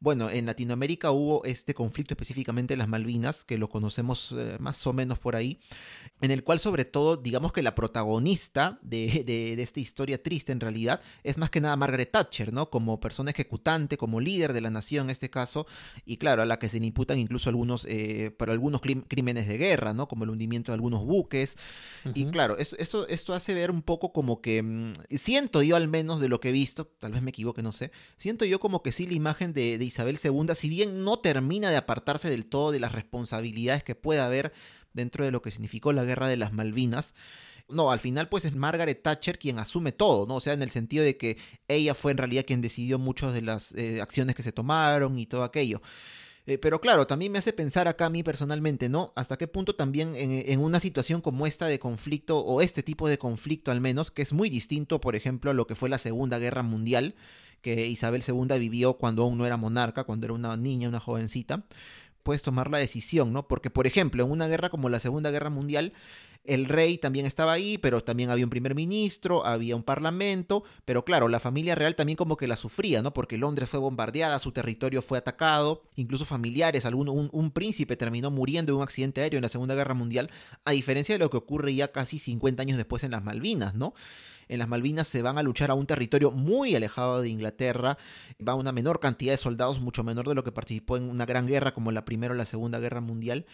[0.00, 4.86] Bueno, en Latinoamérica hubo este conflicto específicamente en las Malvinas, que lo conocemos eh, más
[4.86, 5.58] o menos por ahí,
[6.20, 10.60] en el cual sobre todo, digamos que la protagonista de, de, esta historia triste en
[10.60, 12.70] realidad es más que nada Margaret Thatcher, ¿no?
[12.70, 15.66] Como persona ejecutante, como líder de la nación en este caso,
[16.04, 19.58] y claro, a la que se le imputan incluso algunos, eh, para algunos crímenes de
[19.58, 20.06] guerra, ¿no?
[20.06, 21.56] Como el hundimiento de algunos buques.
[22.14, 25.88] Y claro, eso, eso, esto hace ver un poco como que, mm, siento yo al
[25.88, 28.82] menos de lo que he visto, tal vez me equivoque, no sé, siento yo como
[28.82, 32.70] que sí la imagen de Isabel II, si bien no termina de apartarse del todo
[32.70, 34.52] de las responsabilidades que pueda haber
[34.92, 37.14] dentro de lo que significó la guerra de las Malvinas,
[37.68, 40.36] no, al final pues es Margaret Thatcher quien asume todo, ¿no?
[40.36, 41.36] O sea, en el sentido de que
[41.68, 45.26] ella fue en realidad quien decidió muchas de las eh, acciones que se tomaron y
[45.26, 45.82] todo aquello.
[46.46, 49.12] Eh, pero claro, también me hace pensar acá a mí personalmente, ¿no?
[49.16, 53.06] Hasta qué punto también en, en, una situación como esta de conflicto, o este tipo
[53.06, 55.98] de conflicto al menos, que es muy distinto, por ejemplo, a lo que fue la
[55.98, 57.16] Segunda Guerra Mundial,
[57.60, 61.64] que Isabel II vivió cuando aún no era monarca, cuando era una niña, una jovencita,
[62.22, 63.48] puedes tomar la decisión, ¿no?
[63.48, 65.92] Porque, por ejemplo, en una guerra como la Segunda Guerra Mundial,
[66.44, 71.04] el rey también estaba ahí, pero también había un primer ministro, había un parlamento, pero
[71.04, 73.12] claro, la familia real también como que la sufría, ¿no?
[73.12, 78.30] Porque Londres fue bombardeada, su territorio fue atacado, incluso familiares, algún, un, un, príncipe terminó
[78.30, 80.30] muriendo en un accidente aéreo en la Segunda Guerra Mundial,
[80.64, 83.94] a diferencia de lo que ocurre ya casi 50 años después en las Malvinas, ¿no?
[84.48, 87.98] en las Malvinas se van a luchar a un territorio muy alejado de Inglaterra,
[88.46, 91.46] va una menor cantidad de soldados, mucho menor de lo que participó en una gran
[91.46, 93.46] guerra como la Primera o la Segunda Guerra Mundial.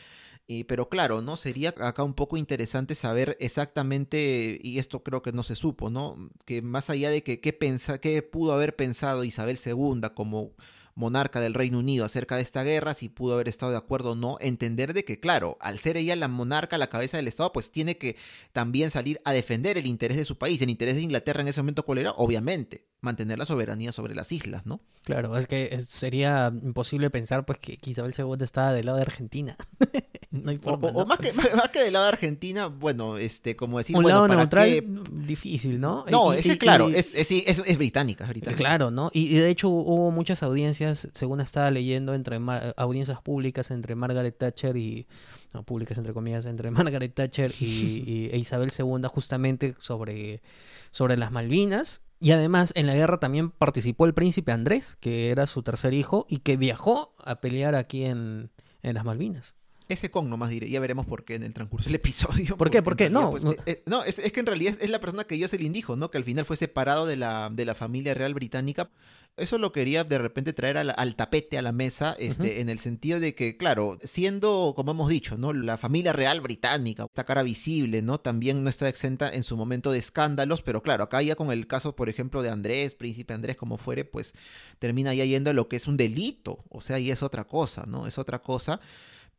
[0.46, 1.36] Eh, pero claro, ¿no?
[1.38, 6.30] Sería acá un poco interesante saber exactamente, y esto creo que no se supo, ¿no?
[6.44, 10.52] Que más allá de que qué, pensa, qué pudo haber pensado Isabel II como
[10.94, 14.14] monarca del Reino Unido acerca de esta guerra, si pudo haber estado de acuerdo o
[14.14, 17.70] no, entender de que, claro, al ser ella la monarca, la cabeza del Estado, pues
[17.72, 18.16] tiene que
[18.52, 20.62] también salir a defender el interés de su país.
[20.62, 22.12] El interés de Inglaterra en ese momento, ¿cuál era?
[22.12, 24.80] Obviamente, mantener la soberanía sobre las islas, ¿no?
[25.02, 29.56] Claro, es que sería imposible pensar pues que Isabel II estaba del lado de Argentina.
[30.42, 33.78] no hay forma, o, más, que, más que del lado de Argentina, bueno, este, como
[33.78, 36.04] decir, un bueno, lado neutral difícil, ¿no?
[36.10, 39.10] No, es que claro, es, es, es, británica, Claro, ¿no?
[39.12, 42.40] Y, de hecho hubo muchas audiencias, según estaba leyendo, entre
[42.76, 45.06] audiencias públicas entre Margaret Thatcher y
[45.52, 50.42] no, públicas entre comillas, entre Margaret Thatcher y, e Isabel II justamente sobre,
[50.90, 55.46] sobre las Malvinas y además en la guerra también participó el príncipe Andrés, que era
[55.46, 58.50] su tercer hijo y que viajó a pelear aquí en,
[58.82, 59.56] en las Malvinas.
[59.86, 62.56] Ese con nomás diré, ya veremos por qué en el transcurso del episodio.
[62.56, 62.82] ¿Por qué?
[62.82, 63.10] ¿Por qué?
[63.10, 65.46] No, pues, eh, eh, no, es, es, que en realidad es, la persona que yo
[65.46, 66.10] se le indijo, ¿no?
[66.10, 68.90] Que al final fue separado de la, de la familia real británica.
[69.36, 72.78] Eso lo quería de repente traer al, al tapete, a la mesa, este, en el
[72.78, 75.52] sentido de que, claro, siendo, como hemos dicho, ¿no?
[75.52, 78.20] La familia real británica, esta cara visible, ¿no?
[78.20, 81.66] También no está exenta en su momento de escándalos, pero claro, acá ya con el
[81.66, 84.34] caso, por ejemplo, de Andrés, príncipe Andrés, como fuere, pues
[84.78, 87.86] termina ya yendo a lo que es un delito, o sea, y es otra cosa,
[87.88, 88.06] ¿no?
[88.06, 88.80] Es otra cosa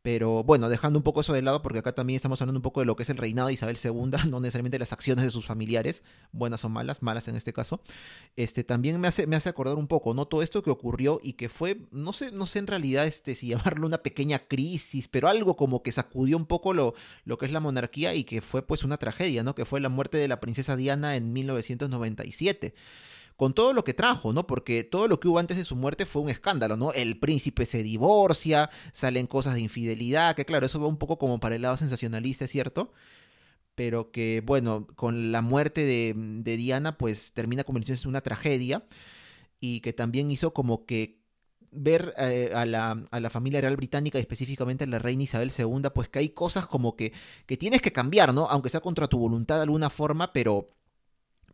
[0.06, 2.78] Pero bueno, dejando un poco eso de lado, porque acá también estamos hablando un poco
[2.78, 3.90] de lo que es el reinado de Isabel II,
[4.30, 7.80] no necesariamente las acciones de sus familiares, buenas o malas, malas en este caso.
[8.36, 10.26] Este también me hace, me hace acordar un poco, ¿no?
[10.26, 13.48] Todo esto que ocurrió y que fue, no sé, no sé en realidad este, si
[13.48, 16.94] llamarlo una pequeña crisis, pero algo como que sacudió un poco lo,
[17.24, 19.56] lo que es la monarquía y que fue pues una tragedia, ¿no?
[19.56, 22.74] Que fue la muerte de la princesa Diana en 1997
[23.36, 24.46] con todo lo que trajo, ¿no?
[24.46, 26.92] Porque todo lo que hubo antes de su muerte fue un escándalo, ¿no?
[26.92, 31.38] El príncipe se divorcia, salen cosas de infidelidad, que claro, eso va un poco como
[31.38, 32.92] para el lado sensacionalista, cierto,
[33.74, 38.84] pero que bueno, con la muerte de, Diana, pues termina convirtiéndose en una tragedia
[39.60, 41.20] y que también hizo como que
[41.72, 45.52] ver eh, a, la, a, la, familia real británica y específicamente a la reina Isabel
[45.56, 47.12] II, pues que hay cosas como que,
[47.46, 48.46] que tienes que cambiar, ¿no?
[48.46, 50.75] Aunque sea contra tu voluntad de alguna forma, pero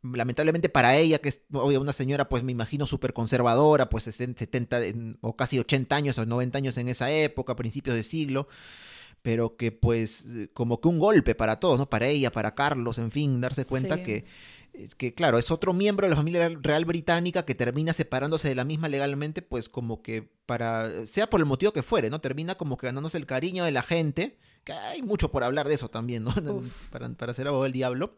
[0.03, 4.80] lamentablemente para ella, que es una señora, pues me imagino súper conservadora, pues 70
[5.20, 8.48] o casi 80 años o 90 años en esa época, principios de siglo,
[9.22, 11.88] pero que pues como que un golpe para todos, ¿no?
[11.88, 14.24] Para ella, para Carlos, en fin, darse cuenta que,
[14.96, 18.64] que, claro, es otro miembro de la familia real británica que termina separándose de la
[18.64, 22.20] misma legalmente, pues como que para, sea por el motivo que fuere, ¿no?
[22.20, 25.74] Termina como que ganándose el cariño de la gente, que hay mucho por hablar de
[25.74, 26.34] eso también, ¿no?
[26.90, 28.16] para, para ser abogado del diablo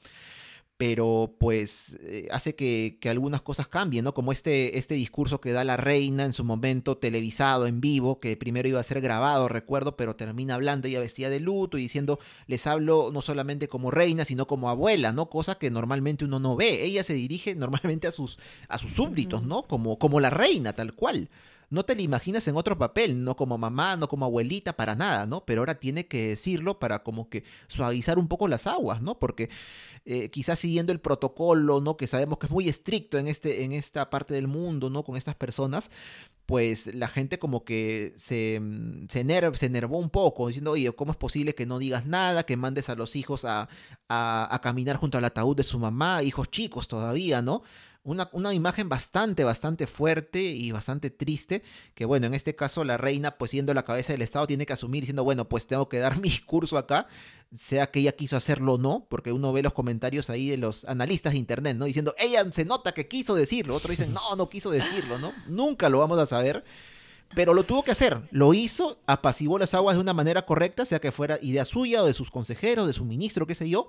[0.76, 4.12] pero pues eh, hace que, algunas cosas cambien, ¿no?
[4.12, 8.36] Como este, este discurso que da la reina en su momento televisado, en vivo, que
[8.36, 12.18] primero iba a ser grabado, recuerdo, pero termina hablando ella vestida de luto y diciendo,
[12.48, 15.30] les hablo no solamente como reina, sino como abuela, ¿no?
[15.30, 16.84] Cosa que normalmente uno no ve.
[16.84, 19.62] Ella se dirige normalmente a sus, a sus súbditos, ¿no?
[19.62, 21.28] Como, como la reina, tal cual
[21.74, 25.26] no te la imaginas en otro papel, no como mamá, no como abuelita, para nada,
[25.26, 25.44] ¿no?
[25.44, 29.18] Pero ahora tiene que decirlo para como que suavizar un poco las aguas, ¿no?
[29.18, 29.50] Porque
[30.06, 31.96] eh, quizás siguiendo el protocolo, ¿no?
[31.96, 35.02] Que sabemos que es muy estricto en, este, en esta parte del mundo, ¿no?
[35.02, 35.90] Con estas personas,
[36.46, 41.12] pues la gente como que se, mm, se, se enervó un poco, diciendo, oye, ¿cómo
[41.12, 43.68] es posible que no digas nada, que mandes a los hijos a,
[44.08, 47.62] a, a caminar junto al ataúd de su mamá, hijos chicos todavía, ¿no?
[48.04, 51.62] Una, imagen bastante, bastante fuerte y bastante triste,
[51.94, 54.74] que bueno, en este caso la reina, pues siendo la cabeza del Estado, tiene que
[54.74, 57.06] asumir diciendo, bueno, pues tengo que dar mi discurso acá,
[57.56, 60.84] sea que ella quiso hacerlo o no, porque uno ve los comentarios ahí de los
[60.84, 61.86] analistas de Internet, ¿no?
[61.86, 65.32] Diciendo, ella se nota que quiso decirlo, otros dicen, no, no quiso decirlo, ¿no?
[65.48, 66.62] Nunca lo vamos a saber.
[67.34, 71.00] Pero lo tuvo que hacer, lo hizo, apaciguó las aguas de una manera correcta, sea
[71.00, 73.88] que fuera idea suya o de sus consejeros, de su ministro, qué sé yo,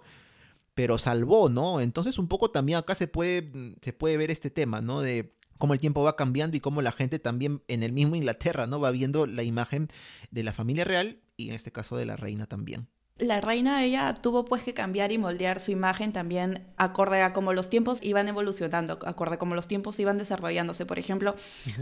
[0.76, 1.82] pero salvó, ¿no?
[1.82, 5.02] Entonces un poco también acá se puede, mm, se puede ver este tema, ¿no?
[5.02, 8.68] De cómo el tiempo va cambiando y cómo la gente también en el mismo Inglaterra,
[8.68, 8.80] ¿no?
[8.80, 9.88] Va viendo la imagen
[10.32, 14.14] de la familia real y en este caso de la reina también la reina ella
[14.14, 18.28] tuvo pues que cambiar y moldear su imagen también acorde a cómo los tiempos iban
[18.28, 20.86] evolucionando, acorde a cómo los tiempos iban desarrollándose.
[20.86, 21.36] Por ejemplo,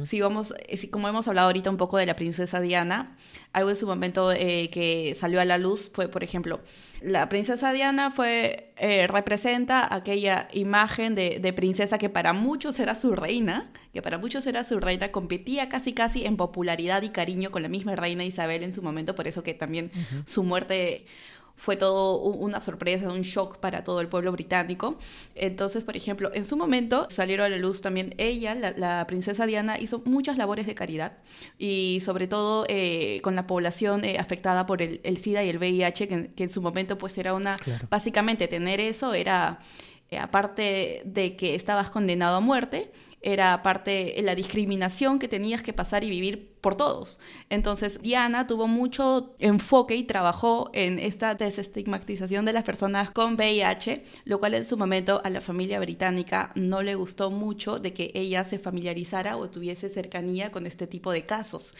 [0.06, 3.18] si vamos, eh, como hemos hablado ahorita un poco de la princesa Diana,
[3.52, 6.60] algo en su momento eh, que salió a la luz fue, por ejemplo,
[7.02, 12.96] la princesa Diana fue eh, representa aquella imagen de, de, princesa que para muchos era
[12.96, 17.52] su reina, que para muchos era su reina, competía casi casi en popularidad y cariño
[17.52, 19.92] con la misma reina Isabel en su momento, por eso que también
[20.26, 21.06] su muerte
[21.64, 24.98] fue todo una sorpresa, un shock para todo el pueblo británico.
[25.34, 29.80] Entonces, por ejemplo, en su momento salieron a la luz también ella, la, princesa Diana,
[29.80, 31.20] hizo muchas labores de caridad
[31.58, 36.10] y sobre todo eh, con la población eh, afectada por el, SIDA y el VIH,
[36.36, 37.58] que, en su momento pues era una,
[37.90, 39.60] básicamente tener eso era,
[40.12, 42.92] eh, aparte de que estabas condenado a muerte,
[43.24, 47.20] era parte de la discriminación que tenías que pasar y vivir por todos.
[47.50, 54.04] Entonces, Diana tuvo mucho enfoque y trabajó en esta desestigmatización de las personas con VIH,
[54.26, 58.12] lo cual en su momento a la familia británica no le gustó mucho de que
[58.14, 61.76] ella se familiarizara o tuviese cercanía con este tipo de casos.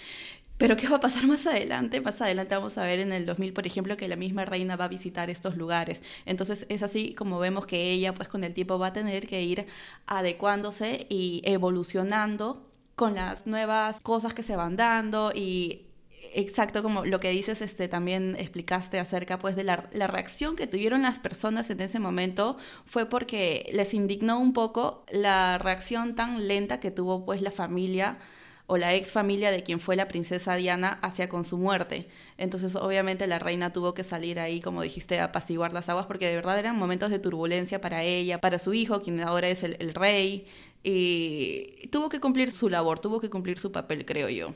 [0.58, 2.00] Pero ¿qué va a pasar más adelante?
[2.00, 4.86] Más adelante vamos a ver en el 2000, por ejemplo, que la misma reina va
[4.86, 6.02] a visitar estos lugares.
[6.26, 9.42] Entonces es así como vemos que ella, pues con el tiempo va a tener que
[9.42, 9.66] ir
[10.06, 15.88] adecuándose y evolucionando con las nuevas cosas que se van dando y
[16.34, 20.68] exacto como lo que dices, este, también explicaste acerca pues de la, la, reacción que
[20.68, 26.48] tuvieron las personas en ese momento fue porque les indignó un poco la reacción tan
[26.48, 28.18] lenta que tuvo pues la familia
[28.66, 32.08] o la ex familia de quien fue la princesa Diana hacia con su muerte.
[32.38, 36.28] Entonces, obviamente, la reina tuvo que salir ahí, como dijiste, a apaciguar las aguas, porque
[36.28, 39.94] de verdad eran momentos de turbulencia para ella, para su hijo, quien ahora es el,
[39.94, 40.48] rey,
[40.84, 44.54] y tuvo que cumplir su labor, tuvo que cumplir su papel, creo yo.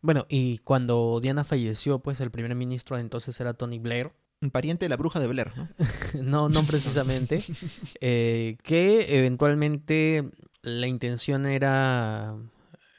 [0.00, 4.10] Bueno, y cuando Diana falleció, pues el primer ministro entonces era Tony Blair.
[4.40, 5.68] Un pariente de la bruja de Blair, ¿no?
[6.20, 7.42] no, no precisamente.
[8.00, 10.28] Eh, que eventualmente
[10.62, 12.34] la intención era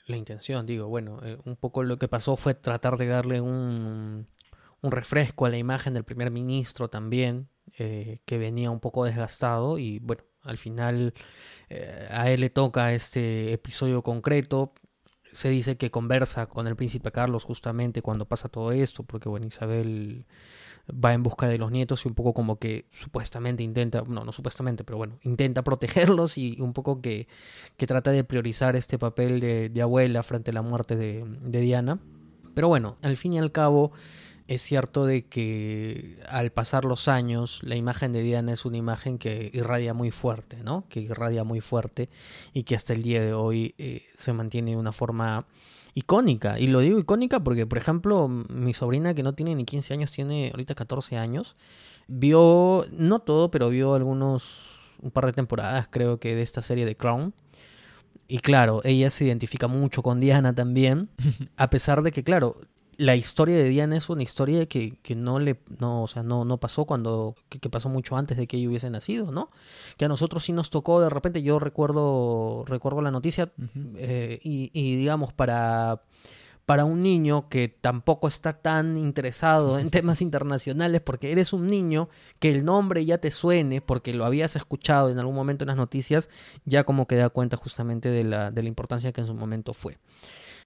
[0.06, 4.28] la intención, digo, bueno, eh, un poco lo que pasó fue tratar de darle un,
[4.82, 7.48] un refresco a la imagen del primer ministro también,
[7.78, 11.14] eh, que venía un poco desgastado y bueno, al final
[11.70, 14.74] eh, a él le toca este episodio concreto.
[15.32, 19.48] Se dice que conversa con el príncipe Carlos justamente cuando pasa todo esto, porque bueno,
[19.48, 20.26] Isabel
[20.92, 24.32] va en busca de los nietos y un poco como que supuestamente intenta, no, no
[24.32, 27.28] supuestamente, pero bueno, intenta protegerlos y un poco que,
[27.78, 31.60] que trata de priorizar este papel de, de abuela frente a la muerte de, de
[31.62, 32.00] Diana.
[32.54, 33.92] Pero bueno, al fin y al cabo
[34.48, 39.18] es cierto de que al pasar los años la imagen de Diana es una imagen
[39.18, 40.86] que irradia muy fuerte, ¿no?
[40.90, 42.10] Que irradia muy fuerte
[42.54, 45.48] y que hasta el día de hoy eh, se mantiene de una forma
[45.94, 46.60] icónica.
[46.60, 50.12] Y lo digo icónica porque, por ejemplo, mi sobrina que no tiene ni 15 años,
[50.12, 51.56] tiene ahorita 14 años,
[52.08, 56.86] vio, no todo, pero vio algunos, un par de temporadas creo que de esta serie
[56.86, 57.34] de Crown.
[58.28, 61.10] Y claro, ella se identifica mucho con Diana también,
[61.58, 62.62] a pesar de que, claro,
[62.98, 66.46] la historia de Diana es una historia que, que no le no o sea no
[66.46, 69.50] no pasó cuando que, que, pasó mucho antes de que ella hubiese nacido no
[69.98, 73.96] que a nosotros sí nos tocó de repente yo recuerdo recuerdo la noticia uh -huh.
[73.98, 76.02] eh, y, y, digamos para
[76.66, 82.10] para un niño que tampoco está tan interesado en temas internacionales porque eres un niño
[82.40, 85.78] que el nombre ya te suene porque lo habías escuchado en algún momento en las
[85.78, 86.30] noticias
[86.66, 89.74] ya como que da cuenta justamente de la, de la importancia que en su momento
[89.74, 89.98] fue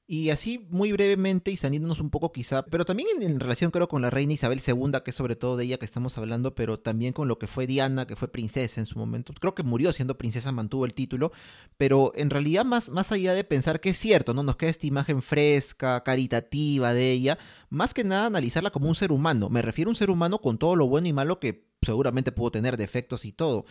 [0.10, 4.02] y así, muy brevemente y saliéndonos un poco quizá, pero también en, relación creo con
[4.02, 7.12] la reina Isabel II, que es sobre todo de ella que estamos hablando, pero también
[7.12, 9.34] con lo que fue Diana, que fue princesa en su momento.
[9.34, 11.34] Creo que murió siendo princesa, mantuvo el título,
[11.76, 14.44] pero en realidad más, más allá de pensar que es cierto, ¿no?
[14.44, 17.38] Nos queda esta imagen fresca, caritativa de ella,
[17.70, 19.50] más que nada analizarla como un ser humano.
[19.50, 22.52] Me refiero a un ser humano con todo lo bueno y malo que seguramente pudo
[22.52, 23.66] tener defectos y todo.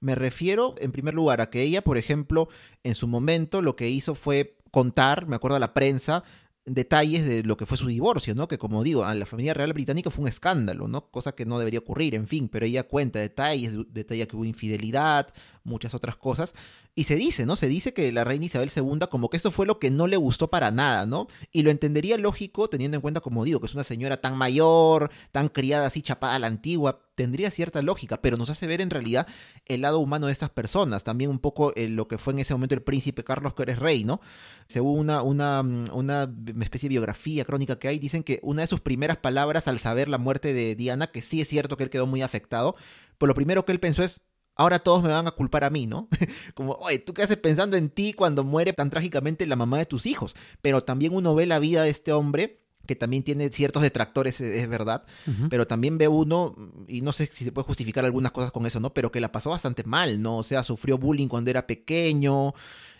[0.00, 2.48] Me refiero, en primer lugar, a que ella, por ejemplo,
[2.82, 6.24] en su momento lo que hizo fue contar, me acuerdo a la prensa,
[6.64, 8.48] detalles de lo que fue su divorcio, ¿no?
[8.48, 11.10] Que como digo, a la familia real británica fue un escándalo, ¿no?
[11.10, 15.32] Cosa que no debería ocurrir, en fin, pero ella cuenta detalles, detalla que hubo infidelidad,
[15.70, 16.54] muchas otras cosas,
[16.94, 17.56] y se dice, ¿no?
[17.56, 20.18] Se dice que la reina Isabel II como que esto fue lo que no le
[20.18, 21.28] gustó para nada, ¿no?
[21.52, 25.10] Y lo entendería lógico teniendo en cuenta, como digo, que es una señora tan mayor,
[25.32, 28.90] tan criada así, chapada a la antigua, tendría cierta lógica, pero nos hace ver en
[28.90, 29.26] realidad
[29.66, 32.54] el lado humano de estas personas, también un poco eh, lo que fue en ese
[32.54, 34.20] momento el príncipe Carlos que eres rey, ¿no?
[34.66, 35.60] Según una, una,
[35.92, 36.28] una
[36.62, 40.08] especie de biografía crónica que hay, dicen que una de sus primeras palabras al saber
[40.08, 42.74] la muerte de Diana, que sí es cierto que él quedó muy afectado,
[43.18, 44.22] pues lo primero que él pensó es,
[44.54, 46.08] ahora todos me van a culpar a mí, ¿no?
[46.54, 49.86] Como, oye, ¿tú qué haces pensando en ti cuando muere tan trágicamente la mamá de
[49.86, 50.36] tus hijos?
[50.62, 54.68] Pero también uno ve la vida de este hombre que también tiene ciertos detractores, es
[54.68, 55.48] verdad, uh -huh.
[55.48, 56.56] pero también ve uno,
[56.88, 58.92] y no sé si se puede justificar algunas cosas con eso, ¿no?
[58.92, 60.38] Pero que la pasó bastante mal, ¿no?
[60.38, 62.52] O sea, sufrió bullying cuando era pequeño,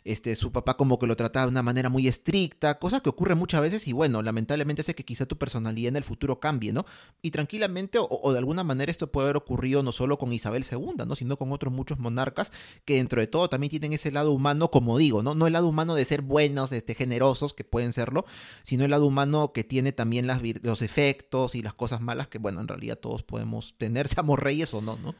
[0.05, 3.35] este, su papá como que lo trataba de una manera muy estricta, cosa que ocurre
[3.35, 6.87] muchas veces y bueno, lamentablemente hace que quizá tu personalidad en el futuro cambie, ¿no?
[7.23, 11.05] Y tranquilamente o, de alguna manera esto puede haber ocurrido no solo con Isabel II,
[11.07, 11.15] ¿no?
[11.15, 12.53] Sino con otros muchos monarcas
[12.85, 15.35] que dentro de todo también tienen ese lado humano, como digo, ¿no?
[15.35, 18.25] No el lado humano de ser buenos, este, generosos, que pueden serlo,
[18.63, 22.39] sino el lado humano que tiene también las, los efectos y las cosas malas que,
[22.39, 25.15] bueno, en realidad todos podemos tener, seamos reyes o no, ¿no?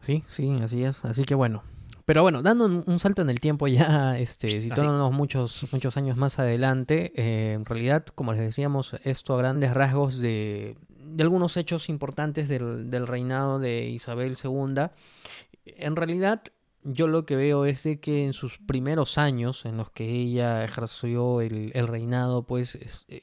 [0.00, 1.04] Sí, sí, así es.
[1.04, 1.62] Así que bueno,
[2.04, 6.16] pero bueno, dando un, un, salto en el tiempo ya, este, situándonos muchos, muchos años
[6.16, 11.56] más adelante, eh, en realidad, como les decíamos, esto a grandes rasgos de, de algunos
[11.56, 14.88] hechos importantes del, del, reinado de Isabel II,
[15.64, 16.42] en realidad
[16.84, 20.64] yo lo que veo es de que en sus primeros años en los que ella
[20.64, 22.74] ejerció el, el reinado, pues...
[22.74, 23.22] Es, eh,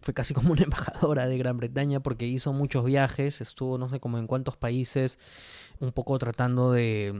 [0.00, 4.00] fue casi como una embajadora de Gran Bretaña porque hizo muchos viajes, estuvo no sé
[4.00, 5.18] como en cuántos países,
[5.80, 7.12] un poco tratando de,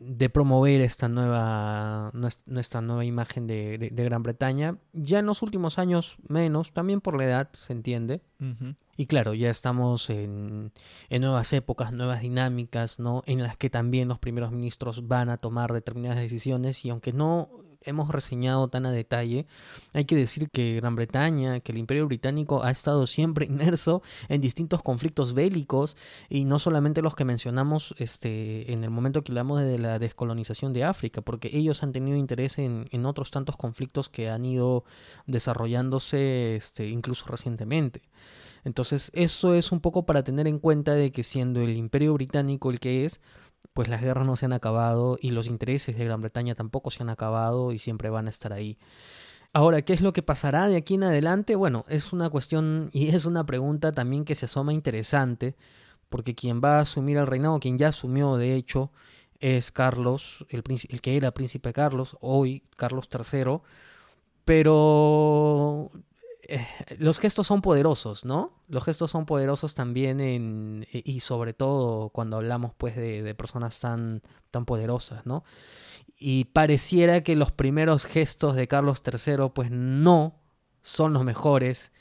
[0.00, 2.12] de promover esta nueva,
[2.46, 4.76] nuestra nueva imagen de, de, de, Gran Bretaña.
[4.92, 8.20] Ya en los últimos años menos, también por la edad, se entiende.
[8.40, 8.76] Uh -huh.
[8.96, 10.72] Y claro, ya estamos en,
[11.08, 13.22] en, nuevas épocas, nuevas dinámicas, ¿no?
[13.26, 17.48] En las que también los primeros ministros van a tomar determinadas decisiones y aunque no
[17.88, 19.46] hemos reseñado tan a detalle,
[19.92, 24.40] hay que decir que Gran Bretaña, que el Imperio Británico ha estado siempre inmerso en
[24.40, 25.96] distintos conflictos bélicos
[26.28, 30.72] y no solamente los que mencionamos este, en el momento que hablamos de la descolonización
[30.72, 34.84] de África, porque ellos han tenido interés en, otros tantos conflictos que han ido
[35.26, 38.02] desarrollándose este, incluso recientemente.
[38.64, 42.70] Entonces eso es un poco para tener en cuenta de que siendo el Imperio Británico
[42.70, 43.20] el que es,
[43.74, 47.02] pues las guerras no se han acabado y los intereses de Gran Bretaña tampoco se
[47.02, 48.78] han acabado y siempre van a estar ahí.
[49.52, 51.56] Ahora, ¿qué es lo que pasará de aquí en adelante?
[51.56, 55.56] Bueno, es una cuestión y es una pregunta también que se asoma interesante,
[56.08, 58.90] porque quien va a asumir el reinado, quien ya asumió de hecho,
[59.40, 63.60] es Carlos, el, que era príncipe Carlos, hoy Carlos III,
[64.44, 65.90] Pero
[66.50, 66.66] eh,
[66.98, 68.52] los gestos son poderosos, ¿no?
[68.68, 73.78] Los gestos son poderosos también en, y sobre todo cuando hablamos pues de, de personas
[73.80, 75.44] tan, tan poderosas, ¿no?
[76.16, 80.40] Y pareciera que los primeros gestos de Carlos III pues no
[80.80, 81.92] son los mejores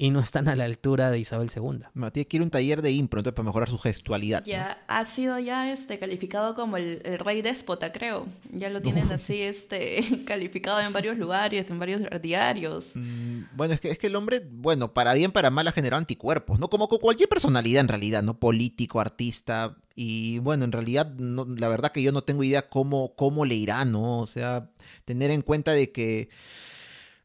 [0.00, 1.80] y no están a la altura de Isabel II.
[1.92, 4.44] Matías quiere un taller de impro, entonces para mejorar su gestualidad.
[4.44, 8.28] Ya ha sido ya este calificado como el, rey déspota, creo.
[8.52, 12.92] Ya lo tienen así este calificado en varios lugares, en varios diarios.
[12.94, 15.98] Mm, bueno, es que, es que el hombre, bueno, para bien, para mal ha generado
[15.98, 16.70] anticuerpos, ¿no?
[16.70, 18.38] Como cualquier personalidad en realidad, ¿no?
[18.38, 19.76] Político, artista.
[19.96, 23.84] Y bueno, en realidad, la verdad que yo no tengo idea cómo, cómo le irá,
[23.84, 24.20] ¿no?
[24.20, 24.70] O sea,
[25.04, 26.28] tener en cuenta de que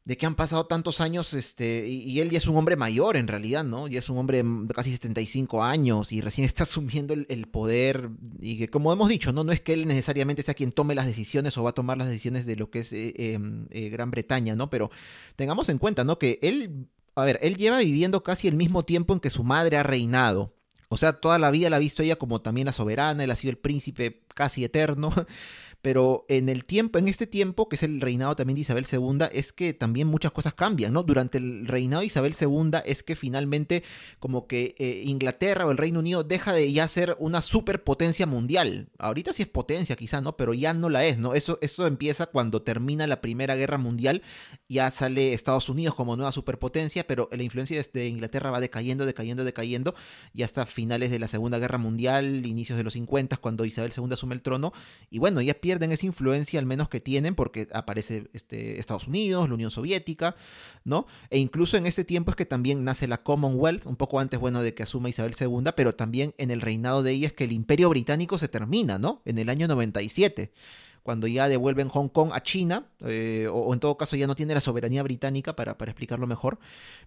[0.05, 3.27] de que han pasado tantos años, este, y, él ya es un hombre mayor en
[3.27, 3.87] realidad, ¿no?
[3.87, 8.57] Ya es un hombre de casi 75 años y recién está asumiendo el, poder y
[8.57, 9.43] que, como hemos dicho, ¿no?
[9.43, 12.07] No es que él necesariamente sea quien tome las decisiones o va a tomar las
[12.07, 14.69] decisiones de lo que es eh, em, eh, Gran Bretaña, ¿no?
[14.69, 14.91] Pero
[15.37, 16.19] tengamos en cuenta, ¿no?
[16.19, 19.77] Que él, a ver, él lleva viviendo casi el mismo tiempo en que su madre
[19.77, 20.53] ha reinado.
[20.89, 23.35] O sea, toda la vida la ha visto ella como también la soberana, él ha
[23.35, 25.11] sido el príncipe casi eterno.
[25.83, 29.27] pero en el tiempo, en este tiempo, que es el reinado también de Isabel II,
[29.33, 31.03] es que también muchas cosas cambian, ¿no?
[31.03, 33.83] Durante el reinado de Isabel II es que finalmente
[34.17, 38.87] como que eh, Inglaterra o el Reino Unido deja de ya ser una superpotencia mundial.
[38.97, 40.37] Ahorita sí es potencia quizá, ¿no?
[40.37, 41.33] Pero ya no la es, ¿no?
[41.33, 44.21] Eso, eso empieza cuando termina la Primera Guerra Mundial,
[44.69, 49.43] ya sale Estados Unidos como nueva superpotencia, pero la influencia de Inglaterra va decayendo, decayendo,
[49.43, 49.95] decayendo,
[50.33, 54.13] y hasta finales de la Segunda Guerra Mundial, inicios de los 50, cuando Isabel II
[54.13, 54.71] asume el trono,
[55.09, 59.07] y bueno, ya pierde pierden esa influencia al menos que tienen porque aparece este, Estados
[59.07, 60.35] Unidos, la Unión Soviética,
[60.83, 61.07] ¿no?
[61.31, 64.61] E incluso en este tiempo es que también nace la Commonwealth, un poco antes, bueno,
[64.61, 67.53] de que asuma Isabel II, pero también en el reinado de ella es que el
[67.53, 69.23] imperio británico se termina, ¿no?
[69.25, 70.53] En el año 97
[71.01, 74.53] cuando ya devuelven Hong Kong a China, eh, o, en todo caso ya no tiene
[74.53, 76.59] la soberanía británica, para, para, explicarlo mejor.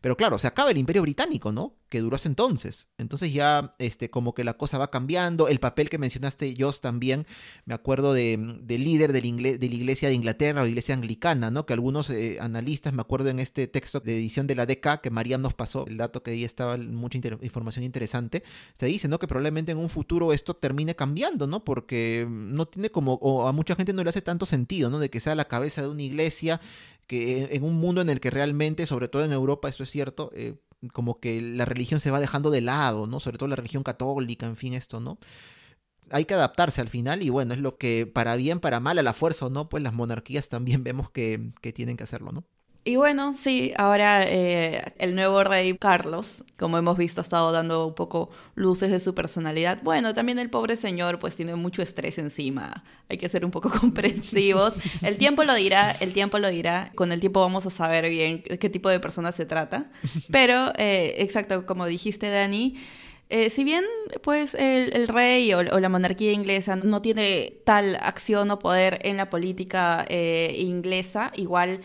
[0.02, 1.72] Pero claro, se acaba el imperio británico, ¿no?
[1.88, 2.88] Que duró hasta entonces.
[2.98, 5.48] Entonces ya este, como que la cosa va cambiando.
[5.48, 7.26] El papel que mencionaste, Joss, también,
[7.64, 11.66] me acuerdo de, del líder de la iglesia de Inglaterra o iglesia anglicana, ¿no?
[11.66, 15.10] Que algunos eh, analistas, me acuerdo en este texto de edición de la DK que
[15.10, 18.42] María nos pasó, el dato que ahí estaba mucha información interesante,
[18.74, 19.18] se dice, ¿no?
[19.18, 21.64] Que probablemente en un futuro esto termine cambiando, ¿no?
[21.64, 24.98] Porque no tiene como, o a mucha gente no le hace tanto sentido, ¿no?
[24.98, 26.60] De que sea la cabeza de una iglesia,
[27.06, 30.30] que en un mundo en el que realmente, sobre todo en Europa, esto es cierto,
[30.34, 30.54] eh,
[30.92, 33.20] como que la religión se va dejando de lado, ¿no?
[33.20, 35.18] Sobre todo la religión católica, en fin, esto, ¿no?
[36.10, 39.02] Hay que adaptarse al final y bueno, es lo que para bien, para mal, a
[39.02, 42.44] la fuerza no, pues las monarquías también vemos que, que tienen que hacerlo, ¿no?
[42.86, 47.84] Y bueno, sí, ahora eh, el nuevo rey Carlos, como hemos visto, ha estado dando
[47.88, 49.80] un poco luces de su personalidad.
[49.82, 52.84] Bueno, también el pobre señor pues tiene mucho estrés encima.
[53.08, 54.72] Hay que ser un poco comprensivos.
[55.02, 56.92] El tiempo lo dirá, el tiempo lo dirá.
[56.94, 59.90] Con el tiempo vamos a saber bien qué tipo de persona se trata.
[60.30, 62.76] Pero, eh, exacto, como dijiste, Dani,
[63.30, 63.84] eh, si bien
[64.22, 69.28] pues el, rey o, la monarquía inglesa no tiene tal acción o poder en la
[69.28, 71.80] política inglesa, igual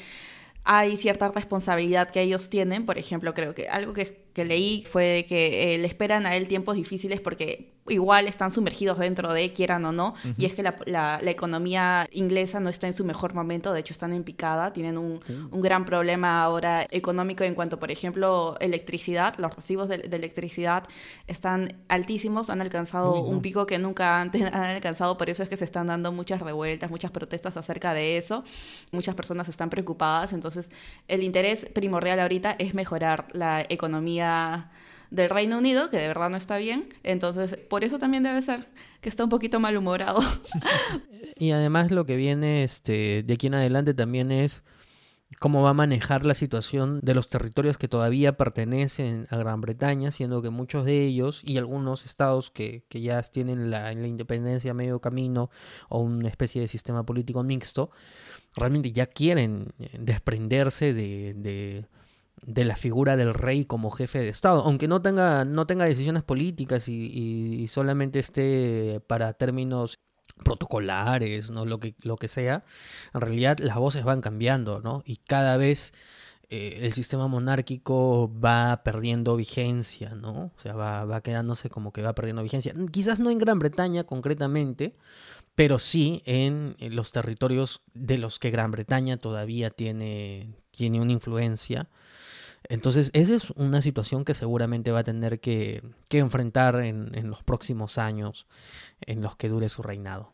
[0.63, 2.85] hay cierta responsabilidad que ellos tienen.
[2.85, 6.75] Por ejemplo, creo que algo que, leí fue que eh, le esperan a él tiempos
[6.75, 11.19] difíciles porque igual están sumergidos dentro de, quieran o no, y es que la, la,
[11.31, 15.19] economía inglesa no está en su mejor momento, de hecho están en picada, tienen un,
[15.51, 20.83] un gran problema ahora económico en cuanto, por ejemplo, electricidad, los recibos de, electricidad
[21.27, 25.57] están altísimos, han alcanzado un pico que nunca antes han alcanzado, por eso es que
[25.57, 28.43] se están dando muchas revueltas, muchas protestas acerca de eso,
[28.91, 30.69] muchas personas están preocupadas, entonces
[31.07, 34.69] el interés primordial ahorita es mejorar la economía
[35.11, 36.93] del Reino Unido, que de verdad no está bien.
[37.03, 38.67] Entonces, por eso también debe ser
[39.01, 40.21] que está un poquito malhumorado.
[41.37, 44.63] y además lo que viene este, de aquí en adelante también es
[45.39, 50.11] cómo va a manejar la situación de los territorios que todavía pertenecen a Gran Bretaña,
[50.11, 54.71] siendo que muchos de ellos y algunos estados que, que ya tienen la, la independencia
[54.71, 55.49] a medio camino
[55.89, 57.91] o una especie de sistema político mixto,
[58.55, 61.85] realmente ya quieren desprenderse de de
[62.45, 66.89] la figura del rey como jefe de Estado, aunque no tenga, no tenga decisiones políticas
[66.89, 69.99] y, solamente esté para términos
[70.43, 71.65] protocolares, ¿no?
[71.65, 72.63] Lo que, lo que sea,
[73.13, 75.03] en realidad las voces van cambiando, ¿no?
[75.05, 75.93] Y cada vez
[76.49, 80.51] eh, el sistema monárquico va perdiendo vigencia, ¿no?
[80.55, 82.73] O sea, va, va quedándose como que va perdiendo vigencia.
[82.91, 84.95] Quizás no en Gran Bretaña concretamente,
[85.53, 91.87] pero sí en los territorios de los que Gran Bretaña todavía tiene, tiene una influencia
[92.69, 97.97] entonces, esa es una situación que seguramente va a tener que, enfrentar en, los próximos
[97.97, 98.47] años
[99.01, 100.33] en los que dure su reinado.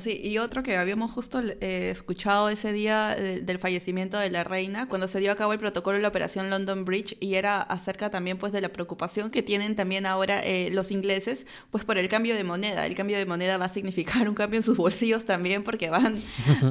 [0.00, 4.44] Sí, y otro que habíamos justo eh, escuchado ese día eh, del fallecimiento de la
[4.44, 7.62] reina, cuando se dio a cabo el protocolo de la operación London Bridge, y era
[7.62, 11.98] acerca también pues de la preocupación que tienen también ahora eh, los ingleses, pues por
[11.98, 12.86] el cambio de moneda.
[12.86, 16.16] El cambio de moneda va a significar un cambio en sus bolsillos también, porque van,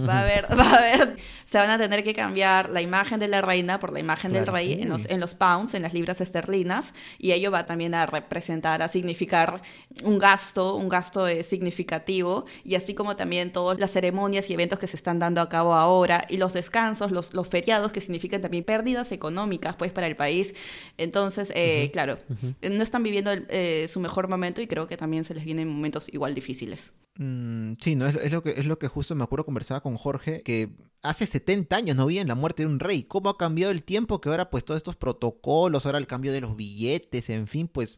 [0.07, 3.28] va a haber, va a haber, se van a tener que cambiar la imagen de
[3.28, 6.21] la reina por la imagen del rey en los, en los pounds, en las libras
[6.21, 9.61] esterlinas, y ello va también a representar, a significar
[10.03, 14.88] un gasto, un gasto significativo, y así como también todas las ceremonias y eventos que
[14.88, 18.63] se están dando a cabo ahora y los descansos, los, los feriados que significan también
[18.63, 20.53] pérdidas económicas pues para el país.
[20.97, 22.18] Entonces, eh, claro,
[22.61, 26.07] no están viviendo eh, su mejor momento y creo que también se les vienen momentos
[26.13, 26.93] igual difíciles.
[27.18, 30.41] Mm, sí, no, es, lo que, es lo que justo me acuerdo conversaba con Jorge,
[30.43, 30.70] que
[31.01, 33.03] hace 70 años no en la muerte de un rey.
[33.03, 36.41] ¿Cómo ha cambiado el tiempo que ahora pues todos estos protocolos, ahora el cambio de
[36.41, 37.97] los billetes, en fin, pues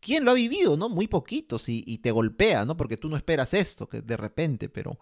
[0.00, 0.88] ¿quién lo ha vivido, no?
[0.88, 2.76] Muy poquitos y, y, te golpea, ¿no?
[2.76, 4.98] Porque tú no esperas esto, que de repente, pero,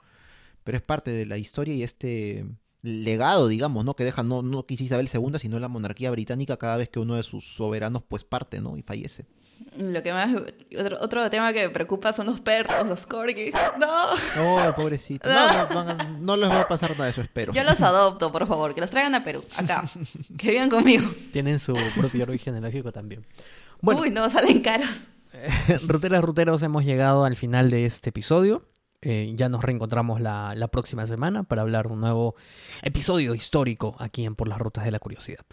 [0.65, 2.45] pero es parte de la historia y este
[2.83, 3.95] legado, digamos, ¿no?
[3.95, 7.23] Que deja no, no Isabel II, sino la monarquía británica cada vez que uno de
[7.23, 8.77] sus soberanos pues parte, ¿no?
[8.77, 9.27] Y fallece.
[9.77, 10.31] Lo que más
[10.79, 13.55] otro, otro tema que me preocupa son los perros, los corgis.
[13.79, 14.15] No.
[14.37, 15.29] No, pobrecito.
[15.71, 17.53] No, no, les va a pasar nada de eso, espero.
[17.53, 19.85] Yo los adopto, por favor, que los traigan a Perú, acá.
[20.37, 21.11] que vivan conmigo.
[21.33, 23.25] Tienen su propio origen genealógico también.
[23.83, 25.09] Uy, no, salen caros.
[25.87, 28.67] ruteras, ruteros, hemos llegado al final de este episodio.
[29.01, 32.35] Eh, ya nos reencontramos la, la, próxima semana para hablar de un nuevo
[32.83, 35.45] episodio histórico aquí en Por las Rutas de la Curiosidad.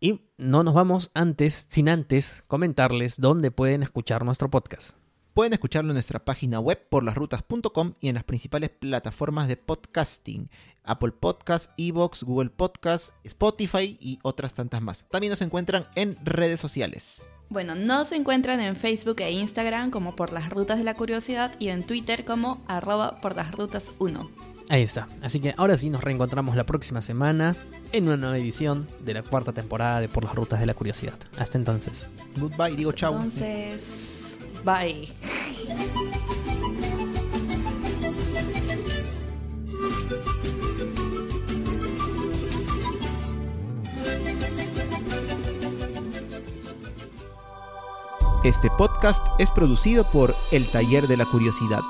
[0.00, 4.96] Y no nos vamos antes, sin antes comentarles dónde pueden escuchar nuestro podcast.
[5.34, 10.50] Pueden escucharlo en nuestra página web por porlasrutas.com y en las principales plataformas de podcasting,
[10.82, 15.06] Apple Podcasts, Evox, Google Podcasts, Spotify y otras tantas más.
[15.10, 17.24] También nos encuentran en redes sociales.
[17.50, 21.68] Bueno, nos encuentran en Facebook e Instagram como por las rutas de la curiosidad y
[21.68, 24.30] en Twitter como arroba por las rutas 1.
[24.68, 25.08] Ahí está.
[25.20, 27.56] Así que ahora sí nos reencontramos la próxima semana
[27.92, 31.18] en una nueva edición de la cuarta temporada de Por las Rutas de la Curiosidad.
[31.38, 32.06] Hasta entonces.
[32.36, 33.14] Goodbye, digo chao.
[33.14, 35.08] Entonces, bye.
[48.42, 51.82] Este podcast es producido por El Taller de la Curiosidad